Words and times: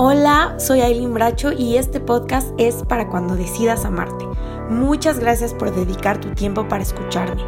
Hola, 0.00 0.54
soy 0.60 0.80
Aileen 0.80 1.12
Bracho 1.12 1.50
y 1.50 1.76
este 1.76 1.98
podcast 1.98 2.52
es 2.56 2.84
para 2.84 3.08
cuando 3.08 3.34
decidas 3.34 3.84
amarte. 3.84 4.24
Muchas 4.70 5.18
gracias 5.18 5.52
por 5.52 5.74
dedicar 5.74 6.20
tu 6.20 6.32
tiempo 6.36 6.68
para 6.68 6.84
escucharme. 6.84 7.42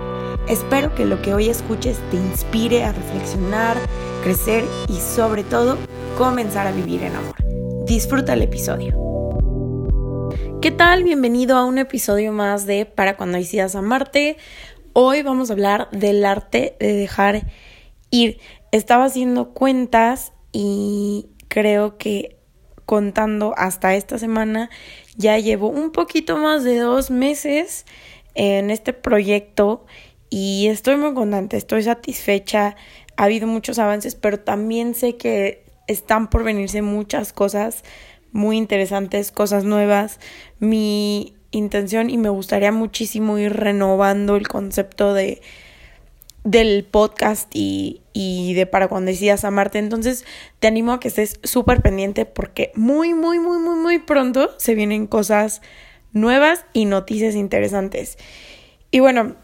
Espero 0.49 0.93
que 0.97 1.05
lo 1.05 1.23
que 1.23 1.33
hoy 1.33 1.49
escuches 1.49 2.01
te 2.11 2.17
inspire 2.17 2.83
a 2.83 2.93
reflexionar, 2.93 3.77
crecer 4.25 4.65
y 4.89 4.95
sobre 4.95 5.45
todo 5.45 5.79
comenzar 6.19 6.67
a 6.67 6.73
vivir 6.73 7.05
en 7.05 7.15
amor. 7.15 7.37
Disfruta 7.87 8.33
el 8.33 8.43
episodio. 8.43 8.99
¿Qué 10.61 10.73
tal? 10.73 11.05
Bienvenido 11.05 11.57
a 11.57 11.65
un 11.65 11.79
episodio 11.79 12.33
más 12.33 12.67
de 12.67 12.85
Para 12.85 13.17
cuando 13.17 13.39
decidas 13.39 13.77
amarte. 13.77 14.39
Hoy 14.93 15.23
vamos 15.23 15.51
a 15.51 15.53
hablar 15.53 15.89
del 15.93 16.25
arte 16.25 16.77
de 16.81 16.95
dejar 16.95 17.47
ir. 18.11 18.41
Estaba 18.73 19.05
haciendo 19.05 19.51
cuentas 19.51 20.33
y 20.51 21.29
creo 21.47 21.97
que 21.97 22.40
contando 22.91 23.55
hasta 23.57 23.95
esta 23.95 24.19
semana, 24.19 24.69
ya 25.15 25.39
llevo 25.39 25.69
un 25.69 25.93
poquito 25.93 26.37
más 26.37 26.65
de 26.65 26.77
dos 26.79 27.13
meses 27.13 27.87
en 28.35 28.73
este 28.73 28.93
proyecto 28.93 29.87
y 30.29 30.67
estoy 30.67 30.97
muy 30.97 31.15
contenta, 31.15 31.57
estoy 31.57 31.85
satisfecha, 31.85 32.75
ha 33.17 33.23
habido 33.23 33.47
muchos 33.47 33.79
avances, 33.79 34.17
pero 34.17 34.41
también 34.41 34.97
sé 34.97 35.17
que 35.17 35.63
están 35.87 36.31
por 36.31 36.43
venirse 36.43 36.83
muchas 36.83 37.33
cosas 37.33 37.85
muy 38.33 38.57
interesantes, 38.57 39.31
cosas 39.31 39.63
nuevas. 39.63 40.19
Mi 40.59 41.37
intención 41.53 42.11
y 42.11 42.19
me 42.19 42.29
gustaría 42.29 42.73
muchísimo 42.73 43.39
ir 43.39 43.53
renovando 43.53 44.35
el 44.35 44.49
concepto 44.49 45.15
de 45.15 45.43
del 46.45 46.85
podcast 46.85 47.49
y, 47.55 48.03
y 48.13 48.55
de 48.55 48.67
para 48.67 48.89
cuando 48.89 49.11
decidas 49.11 49.45
amarte. 49.45 49.79
Entonces 49.79 50.25
te 50.59 50.69
animo 50.69 50.93
a 50.93 51.01
que 51.01 51.09
estés 51.09 51.39
súper 51.43 51.83
pendiente 51.83 52.25
porque 52.25 52.73
muy, 52.75 53.15
muy, 53.15 53.39
muy, 53.39 53.59
muy, 53.59 53.79
muy 53.79 53.99
pronto 53.99 54.51
se 54.57 54.75
vienen 54.75 55.07
cosas 55.07 55.63
nuevas 56.13 56.65
y 56.73 56.85
noticias 56.87 57.35
interesantes. 57.35 58.19
Y 58.91 59.01
bueno, 59.01 59.37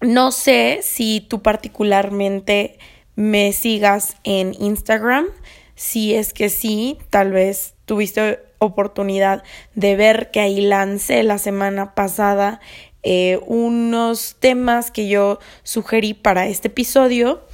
no 0.00 0.32
sé 0.32 0.80
si 0.82 1.20
tú 1.20 1.42
particularmente 1.42 2.78
me 3.16 3.52
sigas 3.52 4.16
en 4.24 4.54
Instagram. 4.60 5.26
Si 5.74 6.14
es 6.14 6.32
que 6.32 6.48
sí, 6.48 6.98
tal 7.10 7.32
vez 7.32 7.74
tuviste 7.84 8.40
oportunidad 8.58 9.42
de 9.74 9.96
ver 9.96 10.30
que 10.30 10.40
ahí 10.40 10.60
lancé 10.60 11.22
la 11.22 11.38
semana 11.38 11.94
pasada 11.94 12.60
eh, 13.04 13.40
unos 13.46 14.36
temas 14.38 14.90
que 14.90 15.08
yo 15.08 15.38
sugerí 15.62 16.14
para 16.14 16.46
este 16.48 16.68
episodio 16.68 17.44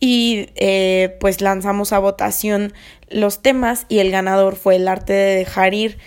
y 0.00 0.50
eh, 0.56 1.16
pues 1.20 1.40
lanzamos 1.40 1.92
a 1.92 1.98
votación 1.98 2.72
los 3.08 3.40
temas 3.40 3.86
y 3.88 4.00
el 4.00 4.10
ganador 4.10 4.56
fue 4.56 4.76
el 4.76 4.88
arte 4.88 5.12
de 5.12 5.36
dejar 5.36 5.74
ir. 5.74 5.98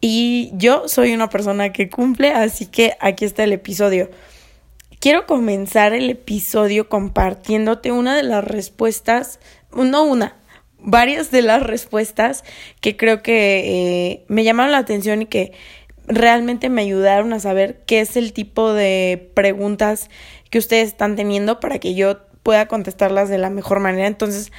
Y 0.00 0.52
yo 0.54 0.88
soy 0.88 1.12
una 1.12 1.28
persona 1.28 1.72
que 1.72 1.88
cumple 1.88 2.30
así 2.30 2.66
que 2.66 2.96
aquí 3.00 3.24
está 3.24 3.44
el 3.44 3.52
episodio. 3.52 4.10
Quiero 5.00 5.26
comenzar 5.26 5.92
el 5.92 6.08
episodio 6.10 6.88
compartiéndote 6.88 7.92
una 7.92 8.16
de 8.16 8.22
las 8.22 8.44
respuestas 8.44 9.40
no 9.72 10.04
una 10.04 10.36
varias 10.78 11.30
de 11.30 11.42
las 11.42 11.62
respuestas 11.62 12.44
que 12.80 12.96
creo 12.96 13.22
que 13.22 14.10
eh, 14.10 14.24
me 14.28 14.44
llamaron 14.44 14.72
la 14.72 14.78
atención 14.78 15.22
y 15.22 15.26
que 15.26 15.52
realmente 16.08 16.68
me 16.68 16.82
ayudaron 16.82 17.32
a 17.32 17.40
saber 17.40 17.82
qué 17.86 18.00
es 18.00 18.16
el 18.16 18.32
tipo 18.32 18.72
de 18.72 19.30
preguntas 19.34 20.10
que 20.50 20.58
ustedes 20.58 20.88
están 20.88 21.16
teniendo 21.16 21.60
para 21.60 21.78
que 21.78 21.94
yo 21.94 22.18
pueda 22.42 22.66
contestarlas 22.66 23.28
de 23.28 23.38
la 23.38 23.50
mejor 23.50 23.80
manera. 23.80 24.06
Entonces, 24.06 24.52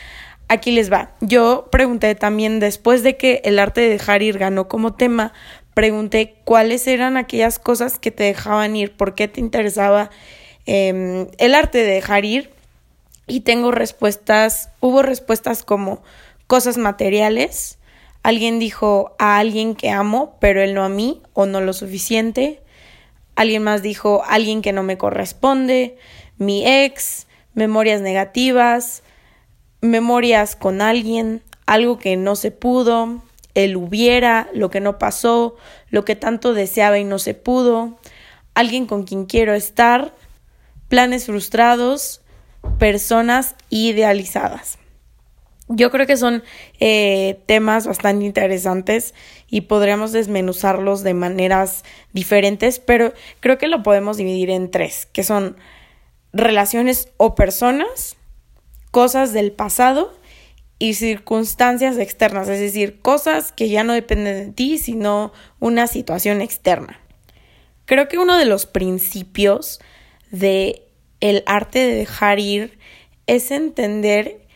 aquí 0.47 0.71
les 0.71 0.91
va. 0.91 1.15
Yo 1.21 1.67
pregunté 1.71 2.15
también 2.15 2.59
después 2.59 3.03
de 3.03 3.17
que 3.17 3.41
el 3.45 3.59
arte 3.59 3.81
de 3.81 3.89
dejar 3.89 4.21
ir 4.21 4.37
ganó 4.37 4.67
como 4.67 4.93
tema, 4.93 5.33
pregunté 5.73 6.35
cuáles 6.43 6.87
eran 6.87 7.17
aquellas 7.17 7.59
cosas 7.59 7.99
que 7.99 8.11
te 8.11 8.23
dejaban 8.23 8.75
ir, 8.75 8.95
por 8.95 9.15
qué 9.15 9.27
te 9.27 9.39
interesaba 9.39 10.09
em, 10.65 11.27
el 11.37 11.55
arte 11.55 11.79
de 11.79 11.93
dejar 11.93 12.25
ir. 12.25 12.51
Y 13.29 13.41
tengo 13.41 13.71
respuestas, 13.71 14.69
hubo 14.79 15.01
respuestas 15.01 15.63
como 15.63 16.01
cosas 16.47 16.77
materiales, 16.77 17.76
Alguien 18.27 18.59
dijo 18.59 19.15
a 19.19 19.37
alguien 19.37 19.73
que 19.73 19.89
amo, 19.89 20.35
pero 20.41 20.61
él 20.61 20.73
no 20.73 20.83
a 20.83 20.89
mí 20.89 21.21
o 21.31 21.45
no 21.45 21.61
lo 21.61 21.71
suficiente. 21.71 22.61
Alguien 23.37 23.63
más 23.63 23.81
dijo 23.81 24.21
alguien 24.27 24.61
que 24.61 24.73
no 24.73 24.83
me 24.83 24.97
corresponde, 24.97 25.97
mi 26.37 26.67
ex, 26.67 27.27
memorias 27.53 28.01
negativas, 28.01 29.01
memorias 29.79 30.57
con 30.57 30.81
alguien, 30.81 31.41
algo 31.65 31.99
que 31.99 32.17
no 32.17 32.35
se 32.35 32.51
pudo, 32.51 33.23
el 33.53 33.77
hubiera, 33.77 34.49
lo 34.53 34.69
que 34.69 34.81
no 34.81 34.99
pasó, 34.99 35.55
lo 35.89 36.03
que 36.03 36.17
tanto 36.17 36.53
deseaba 36.53 36.99
y 36.99 37.05
no 37.05 37.19
se 37.19 37.33
pudo, 37.33 37.97
alguien 38.55 38.87
con 38.87 39.03
quien 39.03 39.25
quiero 39.25 39.53
estar, 39.53 40.13
planes 40.89 41.27
frustrados, 41.27 42.19
personas 42.77 43.55
idealizadas. 43.69 44.79
Yo 45.69 45.91
creo 45.91 46.07
que 46.07 46.15
son 46.15 46.43
eh, 46.79 47.39
temas 47.45 47.87
bastante 47.87 48.25
interesantes 48.25 49.13
y 49.49 49.61
podríamos 49.61 50.13
desmenuzarlos 50.13 51.03
de 51.03 51.13
maneras 51.13 51.83
diferentes, 52.13 52.79
pero 52.79 53.13
creo 53.41 53.57
que 53.57 53.67
lo 53.67 53.83
podemos 53.83 54.15
dividir 54.15 54.49
en 54.49 54.71
tres, 54.71 55.07
que 55.11 55.23
son 55.23 55.57
relaciones 56.31 57.09
o 57.17 57.35
personas, 57.35 58.15
cosas 58.91 59.33
del 59.33 59.51
pasado 59.51 60.13
y 60.79 60.93
circunstancias 60.93 61.97
externas, 61.97 62.47
es 62.47 62.59
decir, 62.59 63.01
cosas 63.01 63.51
que 63.51 63.67
ya 63.67 63.83
no 63.83 63.93
dependen 63.93 64.47
de 64.47 64.53
ti, 64.53 64.77
sino 64.77 65.33
una 65.59 65.87
situación 65.87 66.41
externa. 66.41 67.01
Creo 67.85 68.07
que 68.07 68.19
uno 68.19 68.37
de 68.37 68.45
los 68.45 68.65
principios 68.65 69.79
de 70.31 70.83
arte 71.45 71.79
de 71.79 71.95
dejar 71.95 72.39
ir 72.39 72.77
es 73.25 73.51
entender 73.51 74.46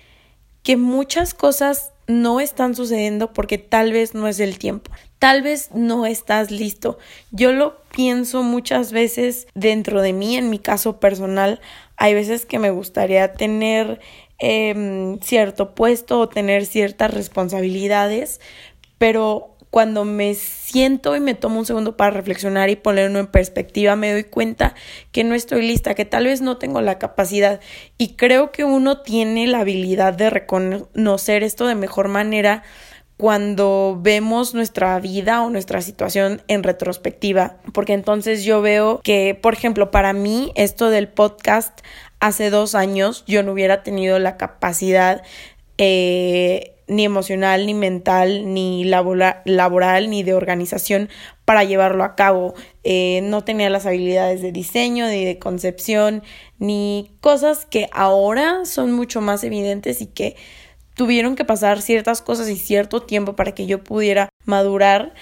que 0.63 0.77
muchas 0.77 1.33
cosas 1.33 1.91
no 2.07 2.39
están 2.39 2.75
sucediendo 2.75 3.33
porque 3.33 3.57
tal 3.57 3.93
vez 3.93 4.13
no 4.13 4.27
es 4.27 4.39
el 4.39 4.57
tiempo, 4.57 4.91
tal 5.19 5.41
vez 5.41 5.69
no 5.73 6.05
estás 6.05 6.51
listo. 6.51 6.97
Yo 7.31 7.51
lo 7.53 7.81
pienso 7.95 8.43
muchas 8.43 8.91
veces 8.91 9.47
dentro 9.53 10.01
de 10.01 10.13
mí, 10.13 10.37
en 10.37 10.49
mi 10.49 10.59
caso 10.59 10.99
personal, 10.99 11.61
hay 11.97 12.13
veces 12.13 12.45
que 12.45 12.59
me 12.59 12.71
gustaría 12.71 13.33
tener 13.33 13.99
em, 14.39 15.19
cierto 15.19 15.75
puesto 15.75 16.19
o 16.19 16.29
tener 16.29 16.65
ciertas 16.65 17.13
responsabilidades, 17.13 18.41
pero 18.97 19.50
cuando 19.71 20.03
me 20.03 20.35
siento 20.35 21.15
y 21.15 21.21
me 21.21 21.33
tomo 21.33 21.57
un 21.57 21.65
segundo 21.65 21.95
para 21.95 22.11
reflexionar 22.11 22.69
y 22.69 22.75
ponerlo 22.75 23.19
en 23.19 23.27
perspectiva, 23.27 23.95
me 23.95 24.11
doy 24.11 24.25
cuenta 24.25 24.75
que 25.13 25.23
no 25.23 25.33
estoy 25.33 25.65
lista, 25.65 25.95
que 25.95 26.03
tal 26.03 26.25
vez 26.25 26.41
no 26.41 26.57
tengo 26.57 26.81
la 26.81 26.99
capacidad. 26.99 27.61
Y 27.97 28.15
creo 28.15 28.51
que 28.51 28.65
uno 28.65 29.01
tiene 29.01 29.47
la 29.47 29.61
habilidad 29.61 30.13
de 30.13 30.29
reconocer 30.29 31.43
esto 31.43 31.67
de 31.67 31.75
mejor 31.75 32.09
manera 32.09 32.63
cuando 33.15 33.97
vemos 34.01 34.53
nuestra 34.53 34.99
vida 34.99 35.41
o 35.41 35.49
nuestra 35.49 35.81
situación 35.81 36.41
en 36.47 36.63
retrospectiva, 36.63 37.57
porque 37.71 37.93
entonces 37.93 38.43
yo 38.43 38.61
veo 38.61 38.99
que, 39.03 39.39
por 39.41 39.53
ejemplo, 39.53 39.89
para 39.89 40.11
mí 40.11 40.51
esto 40.55 40.89
del 40.89 41.07
podcast 41.07 41.79
hace 42.19 42.49
dos 42.49 42.75
años 42.75 43.23
yo 43.25 43.41
no 43.43 43.53
hubiera 43.53 43.83
tenido 43.83 44.19
la 44.19 44.37
capacidad 44.37 45.21
eh, 45.77 46.73
ni 46.91 47.05
emocional, 47.05 47.65
ni 47.65 47.73
mental, 47.73 48.53
ni 48.53 48.83
laboral, 48.83 50.09
ni 50.09 50.23
de 50.23 50.33
organización 50.33 51.07
para 51.45 51.63
llevarlo 51.63 52.03
a 52.03 52.15
cabo. 52.15 52.53
Eh, 52.83 53.21
no 53.23 53.45
tenía 53.45 53.69
las 53.69 53.85
habilidades 53.85 54.41
de 54.41 54.51
diseño, 54.51 55.07
ni 55.07 55.23
de 55.23 55.39
concepción, 55.39 56.21
ni 56.59 57.15
cosas 57.21 57.65
que 57.65 57.87
ahora 57.93 58.65
son 58.65 58.91
mucho 58.91 59.21
más 59.21 59.45
evidentes 59.45 60.01
y 60.01 60.07
que 60.07 60.35
tuvieron 60.93 61.35
que 61.35 61.45
pasar 61.45 61.81
ciertas 61.81 62.21
cosas 62.21 62.49
y 62.49 62.57
cierto 62.57 63.01
tiempo 63.01 63.37
para 63.37 63.53
que 63.53 63.67
yo 63.67 63.81
pudiera 63.81 64.27
madurar 64.43 65.13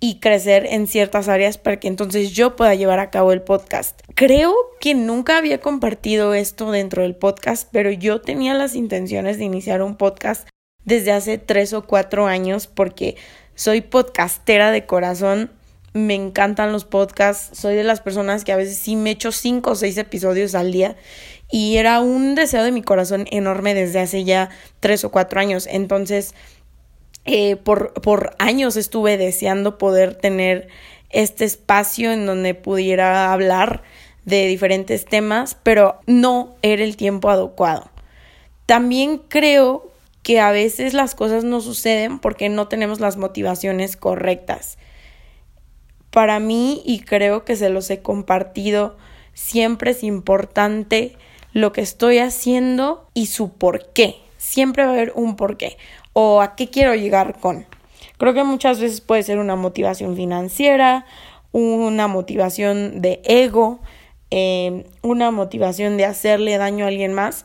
y 0.00 0.20
crecer 0.20 0.66
en 0.66 0.86
ciertas 0.86 1.28
áreas 1.28 1.56
para 1.56 1.80
que 1.80 1.88
entonces 1.88 2.32
yo 2.32 2.54
pueda 2.54 2.74
llevar 2.74 2.98
a 2.98 3.08
cabo 3.08 3.32
el 3.32 3.40
podcast. 3.40 3.98
Creo 4.14 4.54
que 4.78 4.94
nunca 4.94 5.38
había 5.38 5.62
compartido 5.62 6.34
esto 6.34 6.70
dentro 6.70 7.00
del 7.00 7.16
podcast, 7.16 7.66
pero 7.72 7.90
yo 7.90 8.20
tenía 8.20 8.52
las 8.52 8.74
intenciones 8.74 9.38
de 9.38 9.44
iniciar 9.44 9.80
un 9.80 9.96
podcast 9.96 10.46
desde 10.84 11.12
hace 11.12 11.38
tres 11.38 11.72
o 11.72 11.82
cuatro 11.86 12.26
años 12.26 12.66
porque 12.66 13.16
soy 13.54 13.80
podcastera 13.80 14.70
de 14.70 14.86
corazón. 14.86 15.50
Me 15.92 16.14
encantan 16.14 16.72
los 16.72 16.84
podcasts. 16.84 17.56
Soy 17.56 17.76
de 17.76 17.84
las 17.84 18.00
personas 18.00 18.44
que 18.44 18.52
a 18.52 18.56
veces 18.56 18.76
sí 18.78 18.96
me 18.96 19.12
echo 19.12 19.30
cinco 19.30 19.70
o 19.70 19.74
seis 19.76 19.96
episodios 19.96 20.54
al 20.54 20.72
día. 20.72 20.96
Y 21.50 21.76
era 21.76 22.00
un 22.00 22.34
deseo 22.34 22.64
de 22.64 22.72
mi 22.72 22.82
corazón 22.82 23.26
enorme 23.30 23.74
desde 23.74 24.00
hace 24.00 24.24
ya 24.24 24.50
tres 24.80 25.04
o 25.04 25.10
cuatro 25.10 25.40
años. 25.40 25.68
Entonces, 25.70 26.34
eh, 27.26 27.56
por, 27.56 27.92
por 27.94 28.34
años 28.38 28.76
estuve 28.76 29.16
deseando 29.16 29.78
poder 29.78 30.14
tener 30.16 30.68
este 31.10 31.44
espacio 31.44 32.12
en 32.12 32.26
donde 32.26 32.54
pudiera 32.54 33.32
hablar 33.32 33.82
de 34.24 34.48
diferentes 34.48 35.04
temas, 35.04 35.56
pero 35.62 36.00
no 36.06 36.56
era 36.62 36.82
el 36.82 36.96
tiempo 36.96 37.30
adecuado. 37.30 37.88
También 38.66 39.18
creo 39.18 39.93
que 40.24 40.40
a 40.40 40.50
veces 40.50 40.94
las 40.94 41.14
cosas 41.14 41.44
no 41.44 41.60
suceden 41.60 42.18
porque 42.18 42.48
no 42.48 42.66
tenemos 42.66 42.98
las 42.98 43.16
motivaciones 43.18 43.96
correctas. 43.96 44.78
Para 46.10 46.40
mí, 46.40 46.82
y 46.84 47.00
creo 47.00 47.44
que 47.44 47.56
se 47.56 47.68
los 47.68 47.90
he 47.90 48.00
compartido, 48.00 48.96
siempre 49.34 49.90
es 49.92 50.02
importante 50.02 51.16
lo 51.52 51.72
que 51.72 51.82
estoy 51.82 52.18
haciendo 52.18 53.08
y 53.12 53.26
su 53.26 53.52
por 53.52 53.92
qué. 53.92 54.16
Siempre 54.38 54.84
va 54.84 54.90
a 54.90 54.94
haber 54.94 55.12
un 55.14 55.36
por 55.36 55.58
qué 55.58 55.76
o 56.14 56.40
a 56.40 56.56
qué 56.56 56.70
quiero 56.70 56.94
llegar 56.94 57.38
con. 57.38 57.66
Creo 58.16 58.32
que 58.32 58.44
muchas 58.44 58.80
veces 58.80 59.02
puede 59.02 59.22
ser 59.24 59.38
una 59.38 59.56
motivación 59.56 60.16
financiera, 60.16 61.04
una 61.52 62.08
motivación 62.08 63.02
de 63.02 63.20
ego, 63.24 63.80
eh, 64.30 64.86
una 65.02 65.30
motivación 65.30 65.98
de 65.98 66.06
hacerle 66.06 66.56
daño 66.56 66.86
a 66.86 66.88
alguien 66.88 67.12
más, 67.12 67.44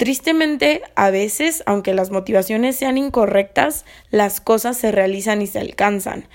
Tristemente, 0.00 0.80
a 0.94 1.10
veces, 1.10 1.62
aunque 1.66 1.92
las 1.92 2.10
motivaciones 2.10 2.74
sean 2.74 2.96
incorrectas, 2.96 3.84
las 4.10 4.40
cosas 4.40 4.78
se 4.78 4.92
realizan 4.92 5.42
y 5.42 5.46
se 5.46 5.58
alcanzan. 5.58 6.26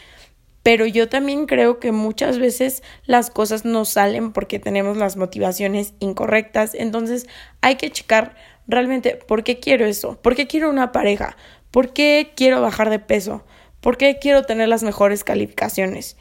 Pero 0.62 0.86
yo 0.86 1.10
también 1.10 1.48
creo 1.48 1.80
que 1.80 1.92
muchas 1.92 2.38
veces 2.38 2.84
las 3.08 3.32
cosas 3.32 3.66
no 3.66 3.84
salen 3.84 4.34
porque 4.34 4.60
tenemos 4.60 4.98
las 4.98 5.18
motivaciones 5.18 5.96
incorrectas. 6.00 6.76
Entonces 6.76 7.26
hay 7.62 7.78
que 7.78 7.90
checar 7.90 8.36
realmente 8.68 9.16
por 9.16 9.44
qué 9.44 9.60
quiero 9.60 9.88
eso, 9.88 10.22
por 10.22 10.36
qué 10.36 10.46
quiero 10.46 10.70
una 10.70 10.92
pareja, 10.92 11.36
por 11.72 11.92
qué 11.92 12.34
quiero 12.36 12.62
bajar 12.62 12.92
de 12.92 13.00
peso, 13.00 13.46
por 13.82 13.98
qué 13.98 14.20
quiero 14.22 14.44
tener 14.44 14.68
las 14.68 14.84
mejores 14.84 15.24
calificaciones. 15.24 16.18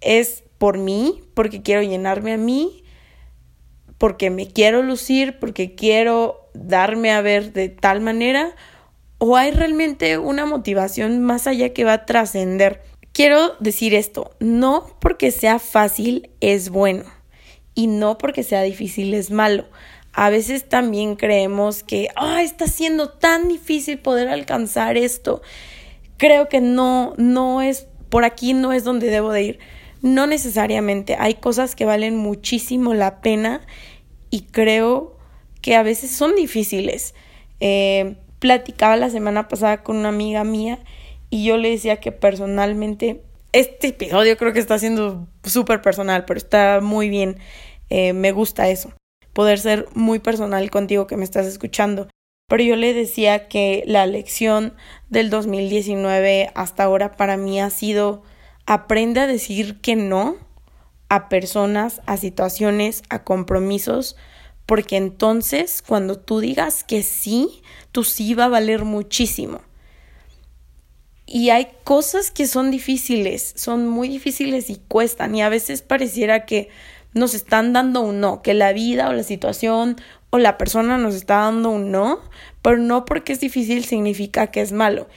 ¿Es 0.00 0.44
por 0.58 0.78
mí? 0.78 1.24
¿Porque 1.34 1.60
quiero 1.60 1.82
llenarme 1.82 2.34
a 2.34 2.38
mí? 2.38 2.84
¿Porque 3.98 4.30
me 4.30 4.46
quiero 4.46 4.84
lucir? 4.84 5.40
¿Porque 5.40 5.74
quiero 5.74 6.43
darme 6.54 7.12
a 7.12 7.20
ver 7.20 7.52
de 7.52 7.68
tal 7.68 8.00
manera 8.00 8.54
o 9.18 9.36
hay 9.36 9.50
realmente 9.50 10.18
una 10.18 10.46
motivación 10.46 11.22
más 11.22 11.46
allá 11.46 11.72
que 11.72 11.84
va 11.84 11.92
a 11.94 12.06
trascender. 12.06 12.82
Quiero 13.12 13.54
decir 13.60 13.94
esto, 13.94 14.30
no 14.40 14.86
porque 15.00 15.30
sea 15.30 15.58
fácil 15.58 16.30
es 16.40 16.70
bueno 16.70 17.04
y 17.74 17.86
no 17.86 18.18
porque 18.18 18.42
sea 18.42 18.62
difícil 18.62 19.14
es 19.14 19.30
malo. 19.30 19.66
A 20.12 20.30
veces 20.30 20.68
también 20.68 21.16
creemos 21.16 21.82
que, 21.82 22.08
ah, 22.16 22.42
está 22.42 22.68
siendo 22.68 23.10
tan 23.10 23.48
difícil 23.48 23.98
poder 23.98 24.28
alcanzar 24.28 24.96
esto. 24.96 25.42
Creo 26.18 26.48
que 26.48 26.60
no, 26.60 27.14
no 27.16 27.62
es, 27.62 27.88
por 28.10 28.24
aquí 28.24 28.52
no 28.52 28.72
es 28.72 28.84
donde 28.84 29.10
debo 29.10 29.32
de 29.32 29.42
ir. 29.42 29.58
No 30.02 30.26
necesariamente, 30.26 31.16
hay 31.18 31.34
cosas 31.34 31.74
que 31.74 31.84
valen 31.84 32.16
muchísimo 32.16 32.94
la 32.94 33.20
pena 33.20 33.60
y 34.30 34.42
creo 34.42 35.13
que 35.64 35.76
a 35.76 35.82
veces 35.82 36.10
son 36.10 36.36
difíciles. 36.36 37.14
Eh, 37.58 38.16
platicaba 38.38 38.98
la 38.98 39.08
semana 39.08 39.48
pasada 39.48 39.82
con 39.82 39.96
una 39.96 40.10
amiga 40.10 40.44
mía 40.44 40.78
y 41.30 41.46
yo 41.46 41.56
le 41.56 41.70
decía 41.70 42.00
que 42.00 42.12
personalmente 42.12 43.22
este 43.52 43.86
episodio 43.86 44.36
creo 44.36 44.52
que 44.52 44.58
está 44.58 44.78
siendo 44.78 45.26
súper 45.42 45.80
personal, 45.80 46.26
pero 46.26 46.36
está 46.36 46.80
muy 46.82 47.08
bien. 47.08 47.38
Eh, 47.88 48.12
me 48.12 48.30
gusta 48.32 48.68
eso, 48.68 48.92
poder 49.32 49.58
ser 49.58 49.88
muy 49.94 50.18
personal 50.18 50.70
contigo 50.70 51.06
que 51.06 51.16
me 51.16 51.24
estás 51.24 51.46
escuchando. 51.46 52.08
Pero 52.46 52.62
yo 52.62 52.76
le 52.76 52.92
decía 52.92 53.48
que 53.48 53.84
la 53.86 54.04
lección 54.04 54.74
del 55.08 55.30
2019 55.30 56.50
hasta 56.54 56.84
ahora 56.84 57.12
para 57.12 57.38
mí 57.38 57.58
ha 57.58 57.70
sido 57.70 58.22
aprende 58.66 59.20
a 59.20 59.26
decir 59.26 59.80
que 59.80 59.96
no 59.96 60.36
a 61.08 61.30
personas, 61.30 62.02
a 62.04 62.18
situaciones, 62.18 63.02
a 63.08 63.24
compromisos, 63.24 64.18
porque 64.66 64.96
entonces 64.96 65.82
cuando 65.86 66.18
tú 66.18 66.40
digas 66.40 66.84
que 66.84 67.02
sí, 67.02 67.62
tu 67.92 68.04
sí 68.04 68.34
va 68.34 68.46
a 68.46 68.48
valer 68.48 68.84
muchísimo. 68.84 69.60
Y 71.26 71.50
hay 71.50 71.68
cosas 71.84 72.30
que 72.30 72.46
son 72.46 72.70
difíciles, 72.70 73.54
son 73.56 73.88
muy 73.88 74.08
difíciles 74.08 74.68
y 74.70 74.76
cuestan 74.76 75.34
y 75.34 75.42
a 75.42 75.48
veces 75.48 75.82
pareciera 75.82 76.44
que 76.44 76.68
nos 77.14 77.34
están 77.34 77.72
dando 77.72 78.00
un 78.02 78.20
no, 78.20 78.42
que 78.42 78.54
la 78.54 78.72
vida 78.72 79.08
o 79.08 79.12
la 79.12 79.22
situación 79.22 79.96
o 80.30 80.38
la 80.38 80.58
persona 80.58 80.98
nos 80.98 81.14
está 81.14 81.36
dando 81.36 81.70
un 81.70 81.92
no, 81.92 82.20
pero 82.60 82.76
no 82.76 83.04
porque 83.04 83.32
es 83.32 83.40
difícil 83.40 83.84
significa 83.84 84.48
que 84.48 84.60
es 84.60 84.72
malo. 84.72 85.08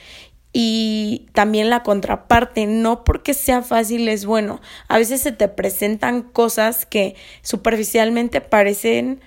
Y 0.52 1.26
también 1.32 1.68
la 1.68 1.82
contraparte, 1.82 2.66
no 2.66 3.04
porque 3.04 3.34
sea 3.34 3.62
fácil 3.62 4.08
es 4.08 4.24
bueno. 4.24 4.60
A 4.88 4.96
veces 4.96 5.20
se 5.20 5.32
te 5.32 5.48
presentan 5.48 6.22
cosas 6.22 6.86
que 6.86 7.16
superficialmente 7.42 8.40
parecen 8.40 9.20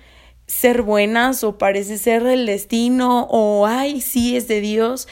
ser 0.52 0.82
buenas 0.82 1.46
o 1.46 1.58
parece 1.58 1.98
ser 1.98 2.26
el 2.28 2.46
destino 2.46 3.26
o 3.30 3.66
ay, 3.66 4.02
sí 4.02 4.36
es 4.36 4.50
de 4.50 4.60
Dios, 4.60 5.08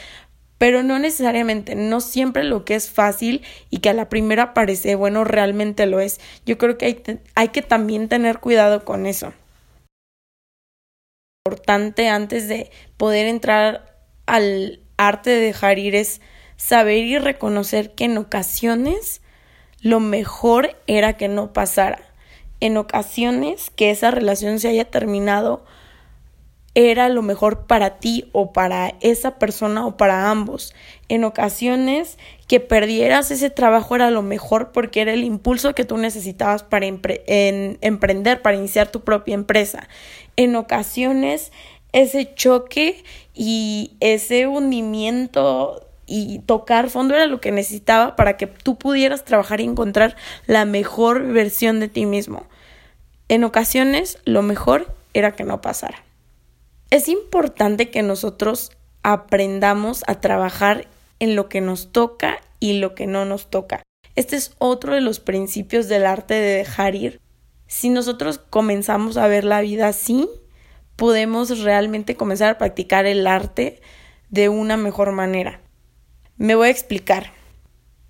pero 0.58 0.82
no 0.82 0.98
necesariamente, 0.98 1.74
no 1.74 2.02
siempre 2.02 2.44
lo 2.44 2.66
que 2.66 2.74
es 2.74 2.90
fácil 2.90 3.42
y 3.70 3.78
que 3.78 3.88
a 3.88 3.94
la 3.94 4.10
primera 4.10 4.52
parece 4.52 4.94
bueno 4.96 5.24
realmente 5.24 5.86
lo 5.86 5.98
es. 5.98 6.20
Yo 6.44 6.58
creo 6.58 6.76
que 6.76 6.84
hay, 6.84 7.20
hay 7.34 7.48
que 7.48 7.62
también 7.62 8.10
tener 8.10 8.38
cuidado 8.40 8.84
con 8.84 9.06
eso. 9.06 9.32
Importante 11.46 12.08
antes 12.08 12.46
de 12.46 12.70
poder 12.98 13.26
entrar 13.26 13.96
al 14.26 14.80
arte 14.98 15.30
de 15.30 15.40
dejar 15.40 15.78
ir 15.78 15.94
es 15.94 16.20
saber 16.56 16.98
y 16.98 17.16
reconocer 17.18 17.94
que 17.94 18.04
en 18.04 18.18
ocasiones 18.18 19.22
lo 19.80 20.00
mejor 20.00 20.76
era 20.86 21.16
que 21.16 21.28
no 21.28 21.54
pasara 21.54 22.09
en 22.60 22.76
ocasiones 22.76 23.70
que 23.74 23.90
esa 23.90 24.10
relación 24.10 24.60
se 24.60 24.68
haya 24.68 24.84
terminado 24.84 25.64
era 26.74 27.08
lo 27.08 27.22
mejor 27.22 27.66
para 27.66 27.98
ti 27.98 28.28
o 28.32 28.52
para 28.52 28.94
esa 29.00 29.38
persona 29.38 29.86
o 29.86 29.96
para 29.96 30.30
ambos. 30.30 30.72
En 31.08 31.24
ocasiones 31.24 32.16
que 32.46 32.60
perdieras 32.60 33.30
ese 33.32 33.50
trabajo 33.50 33.96
era 33.96 34.10
lo 34.10 34.22
mejor 34.22 34.70
porque 34.70 35.00
era 35.00 35.12
el 35.12 35.24
impulso 35.24 35.74
que 35.74 35.84
tú 35.84 35.96
necesitabas 35.96 36.62
para 36.62 36.86
emprender, 36.86 38.42
para 38.42 38.56
iniciar 38.56 38.88
tu 38.88 39.00
propia 39.00 39.34
empresa. 39.34 39.88
En 40.36 40.54
ocasiones 40.54 41.50
ese 41.92 42.34
choque 42.34 43.02
y 43.34 43.96
ese 43.98 44.46
hundimiento 44.46 45.89
y 46.10 46.40
tocar 46.40 46.90
fondo 46.90 47.14
era 47.14 47.26
lo 47.26 47.40
que 47.40 47.52
necesitaba 47.52 48.16
para 48.16 48.36
que 48.36 48.48
tú 48.48 48.76
pudieras 48.76 49.24
trabajar 49.24 49.60
y 49.60 49.64
encontrar 49.64 50.16
la 50.46 50.64
mejor 50.64 51.28
versión 51.28 51.78
de 51.78 51.88
ti 51.88 52.04
mismo. 52.04 52.46
En 53.28 53.44
ocasiones 53.44 54.18
lo 54.24 54.42
mejor 54.42 54.92
era 55.14 55.36
que 55.36 55.44
no 55.44 55.60
pasara. 55.60 56.02
Es 56.90 57.08
importante 57.08 57.90
que 57.90 58.02
nosotros 58.02 58.72
aprendamos 59.04 60.02
a 60.08 60.20
trabajar 60.20 60.88
en 61.20 61.36
lo 61.36 61.48
que 61.48 61.60
nos 61.60 61.92
toca 61.92 62.40
y 62.58 62.80
lo 62.80 62.96
que 62.96 63.06
no 63.06 63.24
nos 63.24 63.48
toca. 63.48 63.82
Este 64.16 64.34
es 64.34 64.52
otro 64.58 64.94
de 64.94 65.00
los 65.00 65.20
principios 65.20 65.88
del 65.88 66.06
arte 66.06 66.34
de 66.34 66.56
dejar 66.56 66.96
ir. 66.96 67.20
Si 67.68 67.88
nosotros 67.88 68.38
comenzamos 68.38 69.16
a 69.16 69.28
ver 69.28 69.44
la 69.44 69.60
vida 69.60 69.86
así, 69.86 70.28
podemos 70.96 71.60
realmente 71.60 72.16
comenzar 72.16 72.50
a 72.50 72.58
practicar 72.58 73.06
el 73.06 73.26
arte 73.28 73.80
de 74.28 74.48
una 74.48 74.76
mejor 74.76 75.12
manera. 75.12 75.60
Me 76.40 76.54
voy 76.54 76.68
a 76.68 76.70
explicar. 76.70 77.34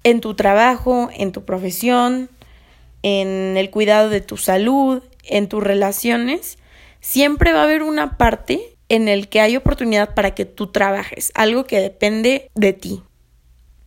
En 0.04 0.20
tu 0.20 0.34
trabajo, 0.34 1.10
en 1.12 1.32
tu 1.32 1.44
profesión, 1.44 2.30
en 3.02 3.56
el 3.56 3.70
cuidado 3.70 4.08
de 4.08 4.20
tu 4.20 4.36
salud, 4.36 5.02
en 5.24 5.48
tus 5.48 5.60
relaciones, 5.60 6.56
siempre 7.00 7.52
va 7.52 7.62
a 7.62 7.64
haber 7.64 7.82
una 7.82 8.18
parte 8.18 8.76
en 8.88 9.08
el 9.08 9.28
que 9.28 9.40
hay 9.40 9.56
oportunidad 9.56 10.14
para 10.14 10.32
que 10.32 10.44
tú 10.44 10.68
trabajes, 10.68 11.32
algo 11.34 11.64
que 11.64 11.80
depende 11.80 12.52
de 12.54 12.72
ti. 12.72 13.02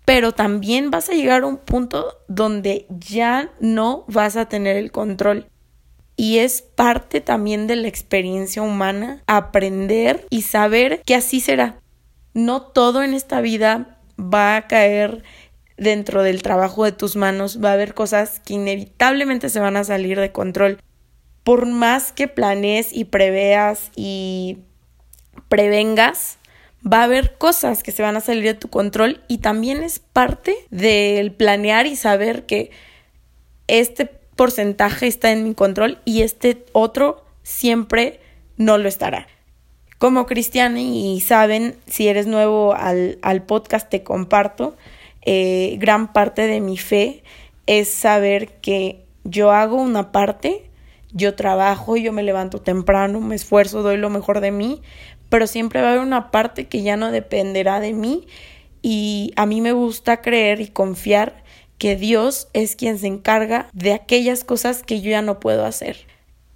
Pero 0.03 0.33
también 0.33 0.91
vas 0.91 1.07
a 1.07 1.13
llegar 1.13 1.43
a 1.43 1.47
un 1.47 1.55
punto 1.55 2.19
donde 2.27 2.85
ya 2.89 3.49
no 3.61 4.03
vas 4.09 4.35
a 4.35 4.49
tener 4.49 4.75
el 4.75 4.91
control. 4.91 5.47
Y 6.17 6.39
es 6.39 6.61
parte 6.61 7.21
también 7.21 7.65
de 7.65 7.77
la 7.77 7.87
experiencia 7.87 8.61
humana 8.61 9.23
aprender 9.25 10.27
y 10.29 10.41
saber 10.41 11.01
que 11.05 11.15
así 11.15 11.39
será. 11.39 11.79
No 12.33 12.61
todo 12.61 13.03
en 13.03 13.13
esta 13.13 13.39
vida 13.39 13.92
va 14.19 14.57
a 14.57 14.67
caer 14.67 15.23
dentro 15.77 16.23
del 16.23 16.41
trabajo 16.41 16.85
de 16.85 16.91
tus 16.91 17.15
manos, 17.15 17.63
va 17.63 17.71
a 17.71 17.73
haber 17.73 17.93
cosas 17.93 18.39
que 18.39 18.53
inevitablemente 18.53 19.49
se 19.49 19.59
van 19.59 19.77
a 19.77 19.83
salir 19.83 20.19
de 20.19 20.31
control 20.31 20.79
por 21.43 21.65
más 21.65 22.11
que 22.11 22.27
planees 22.27 22.93
y 22.93 23.05
preveas 23.05 23.91
y 23.95 24.59
prevengas, 25.49 26.37
va 26.85 27.01
a 27.01 27.03
haber 27.03 27.37
cosas 27.37 27.83
que 27.83 27.91
se 27.91 28.01
van 28.01 28.15
a 28.15 28.21
salir 28.21 28.43
de 28.43 28.53
tu 28.53 28.69
control 28.69 29.21
y 29.27 29.39
también 29.39 29.83
es 29.83 29.99
parte 29.99 30.55
del 30.69 31.33
planear 31.33 31.85
y 31.85 31.95
saber 31.95 32.45
que 32.45 32.71
este 33.67 34.05
porcentaje 34.05 35.07
está 35.07 35.31
en 35.31 35.43
mi 35.43 35.53
control 35.53 35.99
y 36.05 36.21
este 36.21 36.65
otro 36.71 37.25
siempre 37.43 38.19
no 38.57 38.77
lo 38.77 38.87
estará. 38.87 39.27
Como 40.03 40.25
cristiana 40.25 40.81
y 40.81 41.21
saben, 41.21 41.77
si 41.87 42.09
eres 42.09 42.27
nuevo 42.27 42.73
al, 42.73 43.43
podcast 43.47 43.89
te 43.89 44.03
comparto, 44.03 44.75
eh, 45.21 45.77
gran 45.79 46.11
parte 46.11 46.41
de 46.45 46.59
mi 46.59 46.75
fe 46.75 47.23
es 47.67 47.87
saber 47.87 48.49
que 48.59 49.05
yo 49.23 49.53
hago 49.53 49.77
una 49.77 50.11
parte 50.11 50.69
yo 51.13 51.35
trabajo, 51.35 51.95
yo 51.95 52.11
me 52.11 52.21
levanto 52.21 52.59
temprano, 52.59 53.21
me 53.21 53.35
esfuerzo, 53.35 53.81
doy 53.81 53.95
lo 53.95 54.09
mejor 54.09 54.41
de 54.41 54.51
mí, 54.51 54.81
pero 55.29 55.47
siempre 55.47 55.79
va 55.79 55.87
a 55.87 55.91
haber 55.91 56.03
una 56.03 56.31
parte 56.31 56.67
que 56.67 56.81
ya 56.81 56.97
no 56.97 57.09
dependerá 57.09 57.79
de 57.79 57.93
mí 57.93 58.27
y 58.81 59.31
a 59.37 59.45
mí 59.45 59.61
me 59.61 59.71
gusta 59.71 60.19
creer 60.19 60.59
y 60.59 60.67
confiar 60.67 61.45
que 61.77 61.95
Dios 61.95 62.49
es 62.51 62.75
quien 62.75 62.99
se 62.99 63.07
encarga 63.07 63.69
de 63.71 63.93
aquellas 63.93 64.43
cosas 64.43 64.83
que 64.83 64.99
yo 64.99 65.11
ya 65.11 65.21
no 65.21 65.39
puedo 65.39 65.65
hacer. 65.65 65.95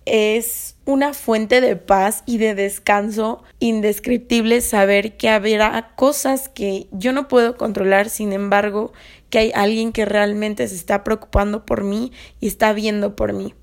Es 0.10 0.78
una 0.86 1.14
fuente 1.14 1.60
de 1.60 1.76
paz 1.76 2.24
y 2.26 2.38
de 2.38 2.56
descanso 2.56 3.44
indescriptible 3.60 4.62
saber 4.62 5.18
que 5.18 5.28
habrá 5.28 5.92
cosas 5.98 6.48
que 6.48 6.88
yo 6.92 7.12
no 7.12 7.28
puedo 7.28 7.58
controlar, 7.58 8.10
sin 8.10 8.32
embargo, 8.32 8.94
que 9.30 9.40
hay 9.40 9.52
alguien 9.54 9.92
que 9.92 10.06
realmente 10.06 10.66
se 10.70 10.76
está 10.76 11.04
preocupando 11.04 11.66
por 11.66 11.84
mí 11.84 12.14
y 12.40 12.48
está 12.48 12.72
viendo 12.72 13.18
por 13.18 13.34
mí. 13.34 13.54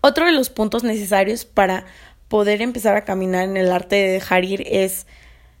Otro 0.00 0.26
de 0.26 0.32
los 0.32 0.48
puntos 0.48 0.84
necesarios 0.84 1.44
para 1.44 1.86
poder 2.28 2.62
empezar 2.62 2.94
a 2.94 3.04
caminar 3.04 3.42
en 3.42 3.56
el 3.56 3.72
arte 3.72 3.96
de 3.96 4.12
dejar 4.12 4.44
ir 4.44 4.62
es 4.70 5.08